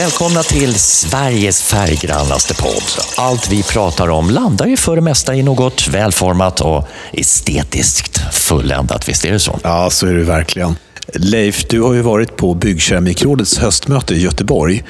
Välkomna 0.00 0.42
till 0.42 0.74
Sveriges 0.74 1.62
färggrannaste 1.62 2.54
podd. 2.54 2.82
Allt 3.16 3.52
vi 3.52 3.62
pratar 3.62 4.08
om 4.08 4.30
landar 4.30 4.66
ju 4.66 4.76
för 4.76 4.96
det 4.96 5.02
mesta 5.02 5.34
i 5.34 5.42
något 5.42 5.88
välformat 5.88 6.60
och 6.60 6.88
estetiskt 7.12 8.20
fulländat. 8.32 9.08
Visst 9.08 9.24
är 9.24 9.32
det 9.32 9.40
så? 9.40 9.58
Ja, 9.62 9.90
så 9.90 10.06
är 10.06 10.14
det 10.14 10.24
verkligen. 10.24 10.76
Leif, 11.14 11.64
du 11.68 11.80
har 11.80 11.94
ju 11.94 12.00
varit 12.00 12.36
på 12.36 12.54
Byggkeramikrådets 12.54 13.58
höstmöte 13.58 14.14
i 14.14 14.22
Göteborg. 14.22 14.84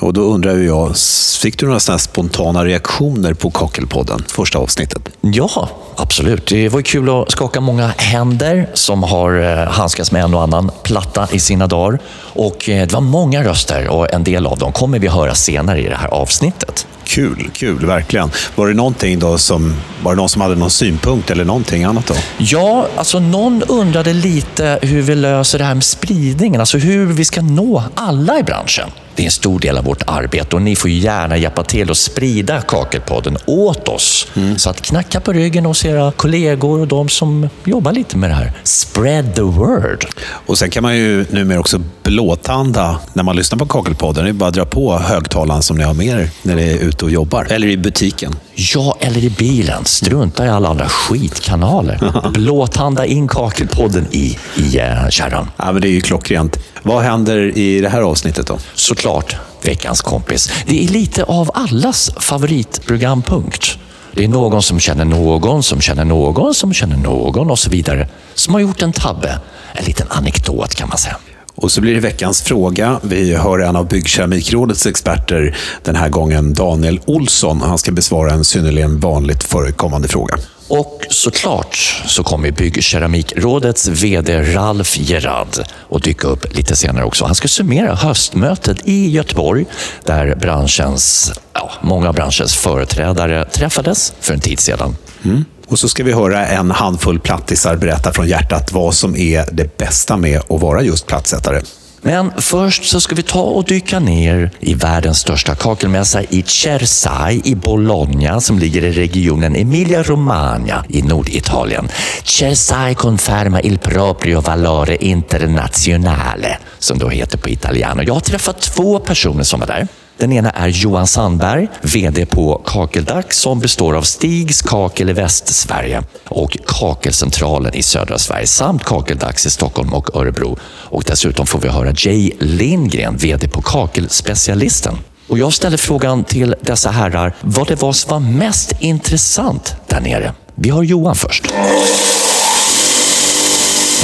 Och 0.00 0.12
då 0.12 0.20
undrar 0.20 0.56
jag, 0.56 0.96
fick 1.40 1.58
du 1.58 1.66
några 1.66 1.80
sådana 1.80 1.98
spontana 1.98 2.64
reaktioner 2.64 3.34
på 3.34 3.50
Kakelpodden, 3.50 4.24
första 4.28 4.58
avsnittet? 4.58 5.02
Ja, 5.20 5.68
absolut. 5.96 6.46
Det 6.46 6.68
var 6.68 6.82
kul 6.82 7.08
att 7.10 7.30
skaka 7.30 7.60
många 7.60 7.92
händer 7.96 8.70
som 8.74 9.02
har 9.02 9.42
eh, 9.42 9.68
handskats 9.68 10.12
med 10.12 10.24
en 10.24 10.34
och 10.34 10.42
annan 10.42 10.70
platta 10.82 11.28
i 11.32 11.38
sina 11.38 11.66
dagar. 11.66 11.98
Och 12.16 12.68
eh, 12.68 12.86
det 12.86 12.94
var 12.94 13.00
många 13.00 13.44
röster 13.44 13.88
och 13.88 14.14
en 14.14 14.24
del 14.24 14.46
av 14.46 14.58
dem 14.58 14.72
kommer 14.72 14.98
vi 14.98 15.08
höra 15.08 15.34
senare 15.34 15.80
i 15.80 15.88
det 15.88 15.96
här 15.96 16.08
avsnittet. 16.08 16.86
Kul, 17.04 17.50
kul, 17.52 17.86
verkligen. 17.86 18.30
Var 18.54 18.68
det 18.68 18.74
någonting 18.74 19.18
då 19.18 19.38
som, 19.38 19.74
var 20.02 20.12
det 20.12 20.16
någon 20.16 20.28
som 20.28 20.42
hade 20.42 20.54
någon 20.54 20.70
synpunkt 20.70 21.30
eller 21.30 21.44
någonting 21.44 21.84
annat 21.84 22.06
då? 22.06 22.14
Ja, 22.38 22.86
alltså 22.96 23.18
någon 23.18 23.62
undrade 23.62 24.12
lite 24.12 24.78
hur 24.82 25.02
vi 25.02 25.14
löser 25.14 25.58
det 25.58 25.64
här 25.64 25.74
med 25.74 25.84
spridningen, 25.84 26.60
alltså 26.60 26.78
hur 26.78 27.06
vi 27.06 27.24
ska 27.24 27.42
nå 27.42 27.82
alla 27.94 28.38
i 28.38 28.42
branschen. 28.42 28.90
Det 29.16 29.22
är 29.22 29.24
en 29.24 29.32
stor 29.32 29.58
del 29.58 29.78
av 29.78 29.84
vårt 29.84 30.02
arbete 30.06 30.56
och 30.56 30.62
ni 30.62 30.76
får 30.76 30.90
gärna 30.90 31.36
hjälpa 31.36 31.62
till 31.62 31.90
att 31.90 31.96
sprida 31.96 32.60
Kakelpodden 32.60 33.36
åt 33.46 33.88
oss. 33.88 34.26
Mm. 34.36 34.58
Så 34.58 34.70
att 34.70 34.82
knacka 34.82 35.20
på 35.20 35.32
ryggen 35.32 35.64
hos 35.64 35.84
era 35.84 36.12
kollegor 36.12 36.80
och 36.80 36.88
de 36.88 37.08
som 37.08 37.48
jobbar 37.64 37.92
lite 37.92 38.16
med 38.16 38.30
det 38.30 38.34
här. 38.34 38.52
Spread 38.62 39.34
the 39.34 39.42
word. 39.42 40.06
Och 40.24 40.58
sen 40.58 40.70
kan 40.70 40.82
man 40.82 40.96
ju 40.96 41.26
numera 41.30 41.60
också 41.60 41.80
blåtanda 42.02 42.98
när 43.12 43.22
man 43.22 43.36
lyssnar 43.36 43.58
på 43.58 43.66
Kakelpodden. 43.66 44.24
Det 44.24 44.30
är 44.30 44.32
bara 44.32 44.48
att 44.48 44.54
dra 44.54 44.64
på 44.64 44.98
högtalaren 44.98 45.62
som 45.62 45.76
ni 45.76 45.84
har 45.84 45.94
med 45.94 46.06
er 46.06 46.30
när 46.42 46.54
ni 46.54 46.62
är 46.62 46.78
ute 46.78 47.04
och 47.04 47.10
jobbar. 47.10 47.46
Eller 47.50 47.68
i 47.68 47.76
butiken. 47.76 48.36
Ja, 48.54 48.96
eller 49.00 49.24
i 49.24 49.30
bilen. 49.30 49.84
Strunta 49.84 50.46
i 50.46 50.48
alla 50.48 50.68
andra 50.68 50.88
skitkanaler. 50.88 52.30
Blåtanda 52.32 53.06
in 53.06 53.28
Kakelpodden 53.28 54.06
i, 54.10 54.38
i 54.56 54.70
kärran. 55.10 55.50
Ja, 55.56 55.72
men 55.72 55.82
det 55.82 55.88
är 55.88 55.92
ju 55.92 56.00
klockrent. 56.00 56.58
Vad 56.86 57.02
händer 57.02 57.58
i 57.58 57.80
det 57.80 57.88
här 57.88 58.00
avsnittet 58.02 58.46
då? 58.46 58.58
Såklart 58.74 59.36
veckans 59.62 60.02
kompis. 60.02 60.52
Det 60.66 60.84
är 60.84 60.88
lite 60.88 61.24
av 61.24 61.50
allas 61.54 62.10
favoritprogrampunkt. 62.20 63.78
Det 64.12 64.24
är 64.24 64.28
någon 64.28 64.62
som 64.62 64.80
känner 64.80 65.04
någon, 65.04 65.62
som 65.62 65.80
känner 65.80 66.04
någon, 66.04 66.54
som 66.54 66.72
känner 66.72 66.96
någon 66.96 67.50
och 67.50 67.58
så 67.58 67.70
vidare. 67.70 68.08
Som 68.34 68.54
har 68.54 68.60
gjort 68.60 68.82
en 68.82 68.92
tabbe. 68.92 69.40
En 69.72 69.84
liten 69.84 70.06
anekdot 70.10 70.74
kan 70.74 70.88
man 70.88 70.98
säga. 70.98 71.16
Och 71.54 71.72
så 71.72 71.80
blir 71.80 71.94
det 71.94 72.00
veckans 72.00 72.42
fråga. 72.42 73.00
Vi 73.02 73.34
hör 73.34 73.58
en 73.58 73.76
av 73.76 73.88
Byggkeramikrådets 73.88 74.86
experter, 74.86 75.56
den 75.82 75.96
här 75.96 76.08
gången 76.08 76.54
Daniel 76.54 77.00
Olsson. 77.04 77.60
Han 77.60 77.78
ska 77.78 77.92
besvara 77.92 78.32
en 78.32 78.44
synnerligen 78.44 79.00
vanligt 79.00 79.44
förekommande 79.44 80.08
fråga. 80.08 80.36
Och 80.68 81.02
såklart 81.10 82.02
så 82.06 82.24
kommer 82.24 82.50
Byggkeramikrådets 82.50 83.88
VD 83.88 84.42
Ralf 84.42 84.96
Gerard 84.98 85.48
att 85.90 86.02
dyka 86.02 86.28
upp 86.28 86.56
lite 86.56 86.76
senare 86.76 87.04
också. 87.04 87.24
Han 87.24 87.34
ska 87.34 87.48
summera 87.48 87.94
höstmötet 87.94 88.78
i 88.84 89.10
Göteborg 89.10 89.66
där 90.04 90.34
branschens, 90.34 91.32
ja, 91.52 91.70
många 91.82 92.08
av 92.08 92.14
branschens 92.14 92.54
företrädare 92.54 93.44
träffades 93.44 94.12
för 94.20 94.34
en 94.34 94.40
tid 94.40 94.60
sedan. 94.60 94.96
Mm. 95.24 95.44
Och 95.66 95.78
så 95.78 95.88
ska 95.88 96.04
vi 96.04 96.12
höra 96.12 96.46
en 96.46 96.70
handfull 96.70 97.20
plattisar 97.20 97.76
berätta 97.76 98.12
från 98.12 98.28
hjärtat 98.28 98.72
vad 98.72 98.94
som 98.94 99.16
är 99.16 99.48
det 99.52 99.76
bästa 99.76 100.16
med 100.16 100.40
att 100.48 100.60
vara 100.60 100.82
just 100.82 101.06
plattsättare. 101.06 101.60
Men 102.06 102.32
först 102.38 102.84
så 102.84 103.00
ska 103.00 103.14
vi 103.14 103.22
ta 103.22 103.42
och 103.42 103.64
dyka 103.64 103.98
ner 103.98 104.50
i 104.60 104.74
världens 104.74 105.18
största 105.18 105.54
kakelmässa 105.54 106.22
i 106.22 106.42
Cersai 106.42 107.40
i 107.44 107.54
Bologna 107.54 108.40
som 108.40 108.58
ligger 108.58 108.84
i 108.84 108.92
regionen 108.92 109.56
Emilia-Romagna 109.56 110.84
i 110.88 111.02
Norditalien. 111.02 111.88
Cersai 112.24 112.94
conferma 112.94 113.60
il 113.60 113.78
proprio 113.78 114.40
valore 114.40 114.96
internazionale 114.96 116.58
som 116.78 116.98
då 116.98 117.08
heter 117.08 117.38
på 117.38 117.48
italiano. 117.48 118.02
Jag 118.02 118.14
har 118.14 118.20
träffat 118.20 118.60
två 118.60 118.98
personer 118.98 119.42
som 119.42 119.60
var 119.60 119.66
där. 119.66 119.88
Den 120.16 120.32
ena 120.32 120.50
är 120.50 120.68
Johan 120.68 121.06
Sandberg, 121.06 121.68
VD 121.82 122.26
på 122.26 122.62
Kakeldags 122.66 123.38
som 123.38 123.60
består 123.60 123.96
av 123.96 124.02
Stigs 124.02 124.62
Kakel 124.62 125.10
i 125.10 125.12
Västsverige 125.12 126.02
och 126.28 126.58
Kakelcentralen 126.66 127.74
i 127.74 127.82
södra 127.82 128.18
Sverige 128.18 128.46
samt 128.46 128.84
Kakeldags 128.84 129.46
i 129.46 129.50
Stockholm 129.50 129.94
och 129.94 130.16
Örebro. 130.16 130.58
Och 130.64 131.04
dessutom 131.06 131.46
får 131.46 131.58
vi 131.58 131.68
höra 131.68 131.94
Jay 131.96 132.30
Lindgren, 132.38 133.16
VD 133.16 133.48
på 133.48 133.62
Kakelspecialisten. 133.62 134.98
Och 135.28 135.38
jag 135.38 135.52
ställer 135.52 135.76
frågan 135.76 136.24
till 136.24 136.54
dessa 136.60 136.90
herrar 136.90 137.34
vad 137.40 137.68
det 137.68 137.82
var 137.82 137.92
som 137.92 138.10
var 138.10 138.20
mest 138.20 138.74
intressant 138.80 139.76
där 139.86 140.00
nere. 140.00 140.32
Vi 140.54 140.70
har 140.70 140.82
Johan 140.82 141.14
först. 141.14 141.44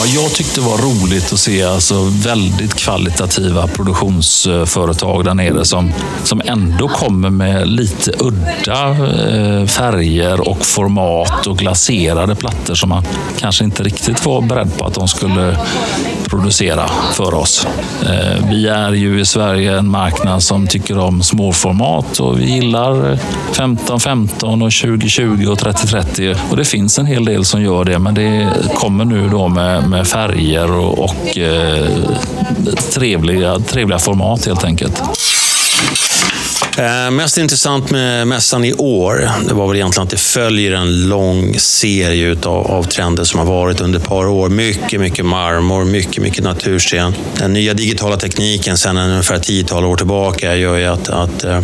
Vad 0.01 0.09
jag 0.09 0.33
tyckte 0.35 0.61
var 0.61 0.79
roligt 0.79 1.33
att 1.33 1.39
se 1.39 1.63
alltså 1.63 1.95
väldigt 2.05 2.75
kvalitativa 2.75 3.67
produktionsföretag 3.67 5.25
där 5.25 5.35
nere 5.35 5.65
som, 5.65 5.93
som 6.25 6.43
ändå 6.45 6.89
kommer 6.89 7.31
med 7.31 7.69
lite 7.69 8.13
udda 8.19 8.89
eh, 8.91 9.67
färger 9.67 10.49
och 10.49 10.67
format 10.67 11.47
och 11.47 11.59
glaserade 11.59 12.35
plattor 12.35 12.75
som 12.75 12.89
man 12.89 13.05
kanske 13.39 13.65
inte 13.65 13.83
riktigt 13.83 14.27
var 14.27 14.43
beredd 14.43 14.79
på 14.79 14.87
att 14.87 14.95
de 14.95 15.09
skulle 15.09 15.57
producera 16.31 16.89
för 17.13 17.35
oss. 17.35 17.67
Eh, 18.03 18.49
vi 18.51 18.67
är 18.67 18.93
ju 18.93 19.21
i 19.21 19.25
Sverige 19.25 19.79
en 19.79 19.91
marknad 19.91 20.43
som 20.43 20.67
tycker 20.67 20.99
om 20.99 21.23
småformat 21.23 22.21
och 22.21 22.41
vi 22.41 22.45
gillar 22.45 23.19
15-15 23.53 24.63
och 24.63 24.71
20-20 24.71 25.47
och 25.47 25.59
30-30 25.59 26.37
och 26.51 26.57
det 26.57 26.65
finns 26.65 26.99
en 26.99 27.07
hel 27.07 27.25
del 27.25 27.45
som 27.45 27.63
gör 27.63 27.85
det 27.85 27.99
men 27.99 28.15
det 28.15 28.49
kommer 28.75 29.05
nu 29.05 29.29
då 29.29 29.49
med 29.49 29.89
med 29.89 30.09
färger 30.09 30.73
och, 30.73 30.99
och 30.99 31.39
eh, 31.39 31.89
trevliga, 32.95 33.59
trevliga 33.59 33.99
format 33.99 34.47
helt 34.47 34.65
enkelt. 34.65 35.03
Eh, 36.81 37.11
mest 37.11 37.39
intressant 37.39 37.91
med 37.91 38.27
mässan 38.27 38.65
i 38.65 38.73
år, 38.73 39.31
det 39.49 39.55
var 39.55 39.67
väl 39.67 39.77
egentligen 39.77 40.05
att 40.05 40.11
det 40.11 40.17
följer 40.17 40.73
en 40.73 41.09
lång 41.09 41.59
serie 41.59 42.27
utav, 42.27 42.67
av 42.67 42.83
trender 42.83 43.25
som 43.25 43.39
har 43.39 43.47
varit 43.47 43.81
under 43.81 43.99
ett 43.99 44.07
par 44.07 44.27
år. 44.27 44.49
Mycket, 44.49 45.01
mycket 45.01 45.25
marmor, 45.25 45.85
mycket, 45.85 46.23
mycket 46.23 46.45
natursten. 46.45 47.15
Den 47.39 47.53
nya 47.53 47.75
digitala 47.75 48.17
tekniken 48.17 48.79
sedan 48.79 48.97
ungefär 48.97 49.39
tiotal 49.39 49.85
år 49.85 49.97
tillbaka 49.97 50.57
gör 50.57 50.77
ju 50.77 50.87
att, 50.87 51.09
att 51.09 51.45
eh, 51.45 51.61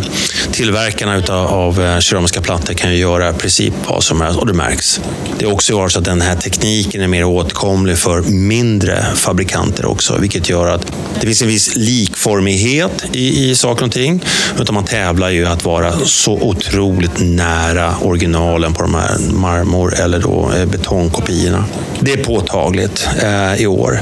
tillverkarna 0.51 1.17
utav, 1.17 1.47
av 1.47 1.81
eh, 1.81 1.99
keramiska 1.99 2.41
plattor 2.41 2.73
kan 2.73 2.91
ju 2.91 2.97
göra 2.97 3.29
i 3.29 3.33
princip 3.33 3.73
vad 3.87 4.03
som 4.03 4.21
helst 4.21 4.39
och 4.39 4.47
det 4.47 4.53
märks. 4.53 5.01
Det 5.39 5.45
är 5.45 5.51
också 5.51 5.89
så 5.89 5.99
att 5.99 6.05
den 6.05 6.21
här 6.21 6.35
tekniken 6.35 7.01
är 7.01 7.07
mer 7.07 7.23
åtkomlig 7.23 7.97
för 7.97 8.21
mindre 8.21 9.05
fabrikanter 9.15 9.85
också, 9.85 10.17
vilket 10.17 10.49
gör 10.49 10.67
att 10.67 10.91
det 11.19 11.27
finns 11.27 11.41
en 11.41 11.47
viss 11.47 11.75
likformighet 11.75 13.05
i, 13.11 13.49
i 13.49 13.55
saker 13.55 13.85
och 13.85 13.91
ting. 13.91 14.23
Utan 14.59 14.75
man 14.75 14.83
tävlar 14.83 15.06
ju 15.29 15.45
att 15.45 15.65
vara 15.65 15.91
så 16.05 16.33
otroligt 16.33 17.19
nära 17.19 17.95
originalen 18.01 18.73
på 18.73 18.81
de 18.81 18.95
här 18.95 19.17
marmor 19.33 19.93
eller 19.99 20.19
då 20.19 20.51
eh, 20.57 20.65
betongkopiorna. 20.65 21.65
Det 21.99 22.13
är 22.13 22.23
påtagligt 22.23 23.07
eh, 23.23 23.61
i 23.61 23.67
år. 23.67 23.99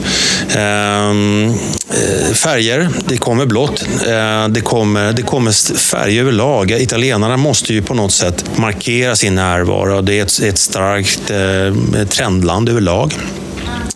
Ehm, 0.56 1.50
eh, 1.90 2.34
färger, 2.34 2.90
det 3.08 3.18
kommer 3.18 3.46
blått. 3.46 3.88
Eh, 4.08 4.48
det, 4.48 4.62
kommer, 4.62 5.14
det 5.14 5.22
kommer 5.22 5.78
färger 5.78 6.22
överlag. 6.22 6.72
Italienarna 6.72 7.38
måste 7.38 7.74
ju 7.74 7.82
på 7.82 7.94
något 7.94 8.12
sätt 8.12 8.46
markera 8.56 9.16
sin 9.16 9.36
närvaro. 9.36 10.02
Det 10.02 10.20
är 10.20 10.24
ett, 10.24 10.40
ett 10.40 10.60
starkt 10.60 11.32
eh, 11.32 12.08
trendland 12.08 12.70
överlag. 12.70 13.14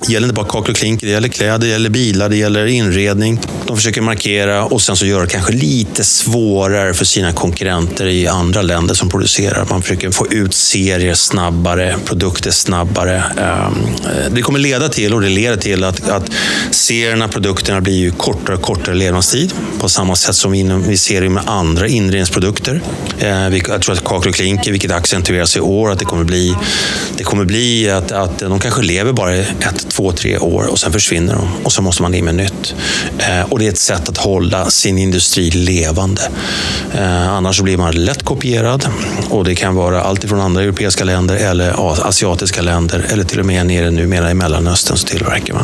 Det 0.08 0.14
gäller 0.14 0.28
inte 0.28 0.36
bara 0.36 0.46
kakel 0.46 0.72
och 0.72 0.78
klinker, 0.78 1.08
det 1.08 1.14
gäller 1.14 1.28
kläder, 1.28 1.58
det 1.58 1.68
gäller 1.68 1.90
bilar, 1.90 2.30
det 2.30 2.36
gäller 2.36 2.66
inredning. 2.66 3.40
De 3.70 3.78
försöker 3.78 4.02
markera 4.02 4.66
och 4.66 4.82
sen 4.82 4.96
så 4.96 5.06
gör 5.06 5.22
det 5.22 5.28
kanske 5.28 5.54
lite 5.54 6.04
svårare 6.04 6.94
för 6.94 7.06
sina 7.06 7.32
konkurrenter 7.32 8.06
i 8.06 8.28
andra 8.28 8.62
länder 8.62 8.94
som 8.94 9.10
producerar. 9.10 9.66
Man 9.70 9.82
försöker 9.82 10.12
få 10.12 10.28
ut 10.28 10.54
serier 10.54 11.14
snabbare, 11.14 11.96
produkter 12.06 12.52
snabbare. 12.52 13.24
Ehm, 13.38 13.74
eh, 14.06 14.32
det 14.32 14.42
kommer 14.42 14.60
leda 14.60 14.90
till, 14.90 15.14
och 15.14 15.22
det 15.22 15.30
leder 15.30 15.58
till, 15.58 15.84
att, 15.84 16.10
att 16.10 16.32
serierna, 16.72 17.28
produkterna 17.28 17.82
blir 17.82 17.98
ju 17.98 18.12
kortare 18.12 18.56
och 18.56 18.62
kortare 18.62 18.96
levnadstid. 18.96 19.54
På 19.80 19.90
samma 19.90 20.16
sätt 20.16 20.36
som 20.36 20.52
vi 20.88 20.98
ser 20.98 21.22
det 21.22 21.30
med 21.30 21.44
andra 21.46 21.88
inredningsprodukter. 21.88 22.82
Eh, 23.20 23.56
jag 23.56 23.82
tror 23.82 23.92
att 23.92 24.04
kakel 24.04 24.30
och 24.30 24.36
klinker, 24.36 24.72
vilket 24.72 24.92
accentueras 24.92 25.58
i 25.58 25.60
år, 25.60 25.92
att 25.92 26.00
det 26.00 26.06
kommer 26.06 26.24
bli, 26.24 26.56
det 27.18 27.24
kommer 27.24 27.46
bli 27.46 27.90
att, 27.90 28.12
att 28.12 28.40
de 28.40 28.60
kanske 28.60 28.82
lever 28.82 29.14
bara 29.14 29.36
ett, 29.36 29.90
två, 29.90 30.12
tre 30.12 30.38
år 30.38 30.68
och 30.72 30.80
sen 30.80 30.92
försvinner 30.92 31.34
de 31.34 31.50
och 31.64 31.72
så 31.72 31.82
måste 31.82 32.02
man 32.02 32.16
in 32.16 32.26
med 32.26 32.36
nytt. 32.36 32.76
Eh, 33.18 33.42
och 33.42 33.59
och 33.60 33.64
det 33.64 33.68
är 33.68 33.72
ett 33.72 33.78
sätt 33.78 34.10
att 34.10 34.18
hålla 34.18 34.70
sin 34.70 34.98
industri 34.98 35.52
levande. 35.52 36.22
Eh, 36.94 37.30
annars 37.30 37.58
så 37.58 37.64
blir 37.64 37.78
man 37.78 38.06
lätt 38.06 38.24
kopierad 38.24 38.88
och 39.30 39.44
det 39.44 39.56
kan 39.56 39.76
vara 39.76 40.02
allt 40.02 40.24
ifrån 40.24 40.40
andra 40.42 40.62
europeiska 40.62 41.04
länder 41.04 41.36
eller 41.36 41.74
asiatiska 42.08 42.62
länder 42.62 43.06
eller 43.10 43.24
till 43.24 43.40
och 43.40 43.46
med 43.46 43.66
nere 43.66 43.92
numera 43.92 44.32
i 44.32 44.34
Mellanöstern 44.34 44.98
så 44.98 45.08
tillverkar 45.08 45.54
man. 45.54 45.64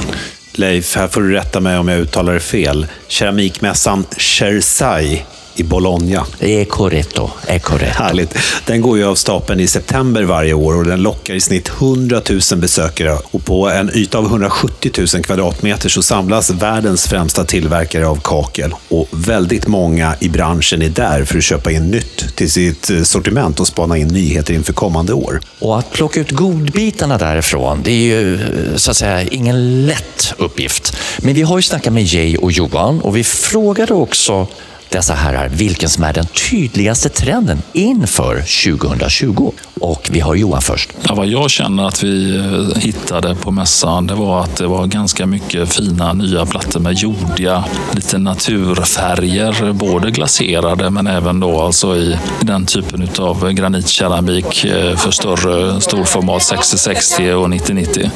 Leif, 0.51 0.95
här 0.95 1.07
får 1.07 1.21
du 1.21 1.31
rätta 1.31 1.59
mig 1.59 1.77
om 1.77 1.87
jag 1.87 1.99
uttalar 1.99 2.33
det 2.33 2.39
fel. 2.39 2.87
Keramikmässan 3.07 4.05
Chersai 4.17 5.25
i 5.55 5.63
Bologna. 5.63 6.25
Är 6.39 6.65
corretto, 6.65 7.29
är 7.47 7.59
corretto. 7.59 8.03
Härligt. 8.03 8.37
Den 8.65 8.81
går 8.81 8.97
ju 8.97 9.05
av 9.05 9.15
stapeln 9.15 9.59
i 9.59 9.67
september 9.67 10.23
varje 10.23 10.53
år 10.53 10.75
och 10.75 10.85
den 10.85 11.01
lockar 11.01 11.33
i 11.33 11.41
snitt 11.41 11.71
100 11.79 12.21
000 12.51 12.59
besökare. 12.59 13.17
Och 13.31 13.45
på 13.45 13.69
en 13.69 13.91
yta 13.93 14.17
av 14.17 14.25
170 14.25 14.91
000 14.97 15.23
kvadratmeter 15.23 15.89
så 15.89 16.03
samlas 16.03 16.49
världens 16.49 17.07
främsta 17.07 17.45
tillverkare 17.45 18.07
av 18.07 18.19
kakel. 18.23 18.73
Och 18.89 19.07
väldigt 19.11 19.67
många 19.67 20.15
i 20.19 20.29
branschen 20.29 20.81
är 20.81 20.89
där 20.89 21.25
för 21.25 21.37
att 21.37 21.43
köpa 21.43 21.71
in 21.71 21.91
nytt 21.91 22.35
till 22.35 22.51
sitt 22.51 22.89
eh, 22.89 23.01
sortiment 23.01 23.59
och 23.59 23.67
spana 23.67 23.97
in 23.97 24.07
nyheter 24.07 24.53
inför 24.53 24.73
kommande 24.73 25.13
år. 25.13 25.41
Och 25.59 25.79
att 25.79 25.91
plocka 25.91 26.19
ut 26.19 26.31
godbitarna 26.31 27.17
därifrån, 27.17 27.81
det 27.83 27.91
är 27.91 27.95
ju 27.95 28.35
eh, 28.35 28.75
så 28.75 28.91
att 28.91 28.97
säga 28.97 29.21
ingen 29.21 29.85
lätt 29.85 30.33
uppgift. 30.37 30.97
Men 31.17 31.33
vi 31.33 31.41
har 31.41 31.57
ju 31.57 31.61
snackat 31.61 31.93
med 31.93 32.03
Jay 32.03 32.37
och 32.37 32.51
Johan 32.51 33.01
och 33.01 33.17
vi 33.17 33.23
frågade 33.23 33.93
också 33.93 34.47
dessa 34.89 35.13
herrar 35.13 35.49
vilken 35.49 35.89
som 35.89 36.03
är 36.03 36.13
den 36.13 36.25
tydligaste 36.25 37.09
trenden 37.09 37.61
inför 37.73 38.35
2020. 38.75 39.51
Och 39.79 40.09
vi 40.11 40.19
har 40.19 40.35
Johan 40.35 40.61
först. 40.61 40.89
Ja, 41.07 41.15
vad 41.15 41.27
jag 41.27 41.49
känner 41.49 41.87
att 41.87 42.03
vi 42.03 42.37
eh, 42.37 42.81
hittade 42.81 43.35
på 43.35 43.51
mässan, 43.51 44.07
det 44.07 44.13
var 44.13 44.43
att 44.43 44.55
det 44.55 44.67
var 44.67 44.87
ganska 44.87 45.25
mycket 45.25 45.73
fina 45.73 46.13
nya 46.13 46.45
plattor 46.45 46.79
med 46.79 46.93
jordiga, 46.93 47.63
lite 47.91 48.17
naturfärger, 48.17 49.73
både 49.73 50.11
glaserade 50.11 50.89
men 50.89 51.07
även 51.07 51.39
då 51.39 51.61
alltså 51.61 51.95
i 51.95 52.17
den 52.41 52.65
typen 52.65 53.09
av 53.19 53.51
granitkeramik 53.51 54.65
eh, 54.65 54.95
för 54.95 55.11
större 55.11 55.81
storformat 55.81 56.43
6060 56.43 57.31
och 57.31 57.49
9090. 57.49 58.11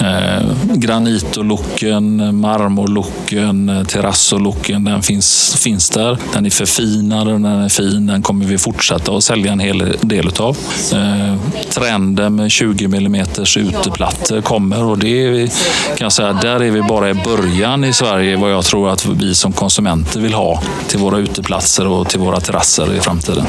Eh, 0.00 0.74
granitolocken, 0.74 2.36
marmorlocken, 2.40 3.86
terrassolocken, 3.88 4.84
den 4.84 5.02
finns, 5.02 5.56
finns 5.58 5.90
där. 5.94 6.18
Den 6.32 6.46
är 6.46 6.50
förfinad 6.50 7.28
och 7.28 7.40
den 7.40 7.44
är 7.44 7.68
fin. 7.68 8.06
Den 8.06 8.22
kommer 8.22 8.44
vi 8.44 8.58
fortsätta 8.58 9.12
att 9.12 9.24
sälja 9.24 9.52
en 9.52 9.60
hel 9.60 9.96
del 10.00 10.26
utav. 10.28 10.56
Eh, 10.92 11.36
trenden 11.70 12.36
med 12.36 12.50
20 12.50 12.84
mm 12.84 13.26
uteplattor 13.56 14.40
kommer 14.40 14.84
och 14.84 14.98
det 14.98 15.24
är, 15.24 15.46
kan 15.86 16.04
jag 16.04 16.12
säga, 16.12 16.32
där 16.32 16.62
är 16.62 16.70
vi 16.70 16.82
bara 16.82 17.10
i 17.10 17.14
början 17.14 17.84
i 17.84 17.92
Sverige 17.92 18.36
vad 18.36 18.52
jag 18.52 18.64
tror 18.64 18.90
att 18.90 19.06
vi 19.06 19.34
som 19.34 19.52
konsumenter 19.52 20.20
vill 20.20 20.34
ha 20.34 20.62
till 20.88 20.98
våra 20.98 21.18
uteplatser 21.18 21.86
och 21.86 22.08
till 22.08 22.20
våra 22.20 22.40
terrasser 22.40 22.94
i 22.94 23.00
framtiden. 23.00 23.44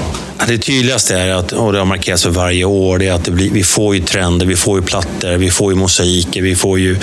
Det 0.48 0.58
tydligaste 0.58 1.18
är 1.18 1.34
att, 1.34 1.52
och 1.52 1.74
det 1.74 1.80
har 1.80 1.86
markerats 1.86 2.24
för 2.24 2.30
varje 2.30 2.66
år, 2.66 2.98
det 2.98 3.08
är 3.08 3.14
att 3.14 3.26
det 3.26 3.32
blir, 3.32 3.50
vi 3.50 3.64
får 3.64 3.96
ju 3.96 4.02
trender, 4.02 4.46
vi 4.46 4.56
får 4.56 4.80
ju 4.80 4.86
plattor, 4.86 5.38
vi 5.38 5.50
får 5.50 5.72
ju 5.72 5.78
mosaiker, 5.78 6.42
vi 6.42 6.56
får 6.56 6.80
ju 6.80 6.98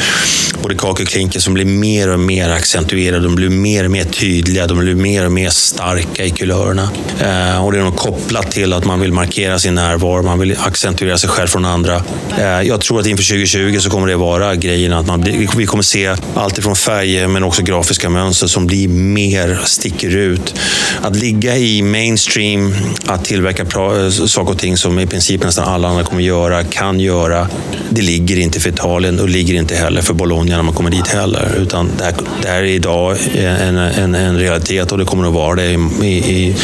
både 0.62 0.74
kakor 0.74 1.02
och 1.02 1.08
klinker 1.08 1.40
som 1.40 1.54
blir 1.54 1.64
mer 1.64 2.08
och 2.08 2.20
mer 2.20 2.50
accentuerade, 2.50 3.22
de 3.22 3.34
blir 3.34 3.48
mer 3.48 3.84
och 3.84 3.90
mer 3.90 4.04
tydliga, 4.04 4.66
de 4.66 4.78
blir 4.78 4.94
mer 4.94 5.26
och 5.26 5.32
mer 5.32 5.50
starka 5.50 6.24
i 6.24 6.30
kulörerna. 6.30 6.90
Eh, 7.20 7.64
och 7.64 7.72
det 7.72 7.78
är 7.78 7.82
nog 7.82 7.96
kopplat 7.96 8.50
till 8.50 8.72
att 8.72 8.84
man 8.84 9.00
vill 9.00 9.12
markera 9.12 9.58
sin 9.58 9.74
närvaro, 9.74 10.22
man 10.22 10.38
vill 10.38 10.56
accentuera 10.58 11.18
sig 11.18 11.30
själv 11.30 11.48
från 11.48 11.64
andra. 11.64 12.02
Eh, 12.38 12.44
jag 12.44 12.80
tror 12.80 13.00
att 13.00 13.06
inför 13.06 13.24
2020 13.24 13.78
så 13.80 13.90
kommer 13.90 14.08
det 14.08 14.16
vara 14.16 14.54
grejen 14.54 14.92
att 14.92 15.06
man, 15.06 15.22
vi 15.56 15.66
kommer 15.66 15.82
se 15.82 16.16
allt 16.34 16.58
ifrån 16.58 16.76
färger 16.76 17.28
men 17.28 17.44
också 17.44 17.62
grafiska 17.62 18.10
mönster 18.10 18.46
som 18.46 18.66
blir 18.66 18.88
mer, 18.88 19.60
sticker 19.64 20.16
ut. 20.16 20.54
Att 21.00 21.16
ligga 21.16 21.56
i 21.56 21.82
mainstream, 21.82 22.74
att 23.06 23.31
tillverka 23.32 23.62
eh, 23.62 24.10
saker 24.10 24.52
och 24.52 24.58
ting 24.58 24.76
som 24.76 24.98
i 24.98 25.06
princip 25.06 25.44
nästan 25.44 25.64
alla 25.64 25.88
andra 25.88 26.04
kommer 26.04 26.22
göra, 26.22 26.64
kan 26.64 27.00
göra. 27.00 27.48
Det 27.90 28.02
ligger 28.02 28.38
inte 28.38 28.60
för 28.60 28.68
Italien 28.68 29.20
och 29.20 29.28
ligger 29.28 29.54
inte 29.54 29.74
heller 29.74 30.02
för 30.02 30.14
Bologna 30.14 30.56
när 30.56 30.62
man 30.62 30.74
kommer 30.74 30.90
dit 30.90 31.06
heller. 31.06 31.56
Utan 31.56 31.90
det 31.98 32.04
här, 32.04 32.14
det 32.42 32.48
här 32.48 32.58
är 32.58 32.64
idag 32.64 33.16
en, 33.34 33.76
en, 33.76 34.14
en 34.14 34.38
realitet 34.38 34.92
och 34.92 34.98
det 34.98 35.04
kommer 35.04 35.28
att 35.28 35.34
vara 35.34 35.54
det 35.54 35.64
i, 35.64 35.78
i, 36.02 36.48
i 36.48 36.56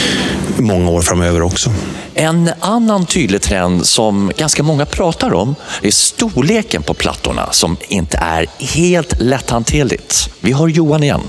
många 0.59 0.91
år 0.91 1.01
framöver 1.01 1.43
också. 1.43 1.71
En 2.15 2.51
annan 2.61 3.07
tydlig 3.07 3.43
trend 3.43 3.87
som 3.87 4.33
ganska 4.37 4.63
många 4.63 4.87
pratar 4.87 5.35
om 5.35 5.55
är 5.83 5.91
storleken 5.91 6.83
på 6.83 6.95
plattorna 6.95 7.49
som 7.53 7.77
inte 7.89 8.19
är 8.19 8.47
helt 8.61 9.21
lätthanterligt. 9.21 10.31
Vi 10.41 10.53
har 10.53 10.69
Johan 10.69 11.03
igen. 11.03 11.21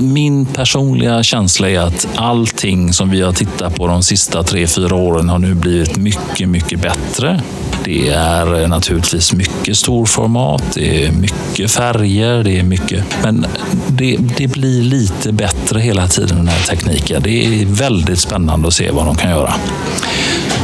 Min 0.00 0.46
personliga 0.46 1.22
känsla 1.22 1.70
är 1.70 1.78
att 1.78 2.08
allting 2.16 2.92
som 2.92 3.10
vi 3.10 3.20
har 3.20 3.32
tittat 3.32 3.74
på 3.74 3.86
de 3.86 4.02
sista 4.02 4.42
tre, 4.42 4.66
fyra 4.66 4.94
åren 4.94 5.28
har 5.28 5.38
nu 5.38 5.54
blivit 5.54 5.96
mycket, 5.96 6.48
mycket 6.48 6.80
bättre. 6.80 7.42
Det 7.84 8.08
är 8.08 8.68
naturligtvis 8.68 9.32
mycket 9.32 9.76
storformat, 9.76 10.62
det 10.74 11.04
är 11.04 11.12
mycket 11.12 11.70
färger, 11.70 12.44
det 12.44 12.58
är 12.58 12.62
mycket... 12.62 13.04
Men 13.22 13.46
det, 13.88 14.16
det 14.36 14.46
blir 14.46 14.82
lite 14.82 15.32
bättre 15.32 15.80
hela 15.80 16.08
tiden, 16.08 16.36
den 16.36 16.48
här 16.48 16.66
tekniken. 16.66 17.22
Det 17.22 17.44
är 17.44 17.66
väldigt 17.66 18.18
spännande 18.18 18.68
att 18.68 18.74
se 18.74 18.90
vad 18.90 19.06
de 19.06 19.16
kan 19.16 19.30
göra. 19.30 19.54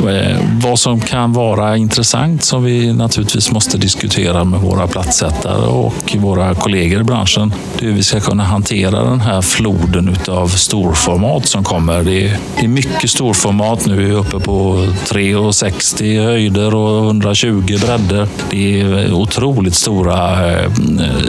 Eh, 0.08 0.38
vad 0.62 0.78
som 0.78 1.00
kan 1.00 1.32
vara 1.32 1.76
intressant 1.76 2.44
som 2.44 2.64
vi 2.64 2.92
naturligtvis 2.92 3.52
måste 3.52 3.78
diskutera 3.78 4.44
med 4.44 4.60
våra 4.60 4.86
platssättare 4.86 5.66
och 5.66 6.16
våra 6.16 6.54
kollegor 6.54 7.00
i 7.00 7.04
branschen, 7.04 7.54
det 7.78 7.84
är 7.84 7.88
hur 7.88 7.96
vi 7.96 8.02
ska 8.02 8.20
kunna 8.20 8.44
hantera 8.44 9.04
den 9.04 9.20
här 9.20 9.42
floden 9.42 10.16
av 10.28 10.48
storformat 10.48 11.46
som 11.46 11.64
kommer. 11.64 12.02
Det 12.02 12.26
är, 12.26 12.38
det 12.58 12.64
är 12.64 12.68
mycket 12.68 13.10
storformat 13.10 13.86
nu. 13.86 13.96
Vi 13.96 14.10
är 14.10 14.14
uppe 14.14 14.40
på 14.40 14.76
3,60 15.08 16.24
höjder 16.24 16.74
och 16.74 17.04
120 17.04 17.78
bredder. 17.80 18.28
Det 18.50 18.80
är 18.80 19.12
otroligt 19.12 19.74
stora 19.74 20.50
eh, 20.52 20.70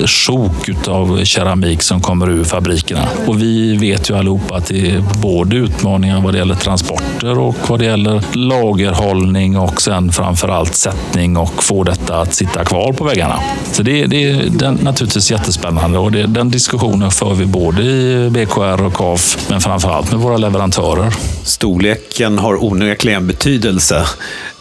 sjok 0.06 0.88
av 0.88 1.24
keramik 1.24 1.82
som 1.82 2.02
kommer 2.02 2.30
ur 2.30 2.44
fabrikerna. 2.44 3.08
Och 3.28 3.42
vi 3.42 3.78
vet 3.78 4.10
ju 4.10 4.18
allihopa 4.18 4.56
att 4.56 4.66
det 4.66 4.92
är 4.92 5.04
både 5.22 5.56
utmaningar 5.56 6.22
vad 6.22 6.34
det 6.34 6.38
gäller 6.38 6.56
transporter 6.56 7.40
och 7.40 7.56
vad 7.68 7.80
det 7.80 7.86
gäller 7.86 8.22
lagerhållning 8.56 9.58
och 9.58 9.82
sen 9.82 10.12
framförallt 10.12 10.76
sättning 10.76 11.38
och 11.38 11.64
få 11.64 11.84
detta 11.84 12.16
att 12.22 12.34
sitta 12.34 12.66
kvar 12.66 12.94
på 12.94 13.04
väggarna. 13.04 13.40
Så 13.72 13.84
det, 13.84 14.06
det 14.06 14.30
är 14.30 14.50
den, 14.50 14.76
naturligtvis 14.76 15.32
jättespännande 15.32 15.98
och 15.98 16.12
det, 16.12 16.28
den 16.28 16.52
diskussionen 16.52 17.12
för 17.12 17.34
vi 17.34 17.46
både 17.46 17.82
i 17.82 18.30
BKR 18.30 18.86
och 18.86 18.94
KAF, 18.94 19.50
men 19.50 19.62
framförallt 19.62 20.12
med 20.12 20.20
våra 20.20 20.38
leverantörer. 20.38 21.14
Storleken 21.44 22.40
har 22.40 22.64
onekligen 22.64 23.28
betydelse. 23.28 24.06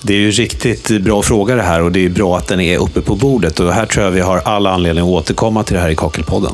Det 0.03 0.15
är 0.15 0.19
ju 0.19 0.31
riktigt 0.31 1.03
bra 1.03 1.23
fråga 1.23 1.55
det 1.55 1.63
här 1.63 1.83
och 1.83 1.93
det 1.93 2.05
är 2.05 2.09
bra 2.09 2.37
att 2.37 2.49
den 2.49 2.61
är 2.61 2.79
uppe 2.79 3.01
på 3.01 3.17
bordet. 3.17 3.61
Och 3.61 3.73
här 3.73 3.87
tror 3.87 4.05
jag 4.05 4.13
vi 4.13 4.21
har 4.21 4.39
alla 4.45 4.71
anledning 4.71 5.05
att 5.05 5.11
återkomma 5.11 5.63
till 5.63 5.75
det 5.75 5.81
här 5.81 5.91
i 5.91 5.97
Kakelpodden. 5.97 6.53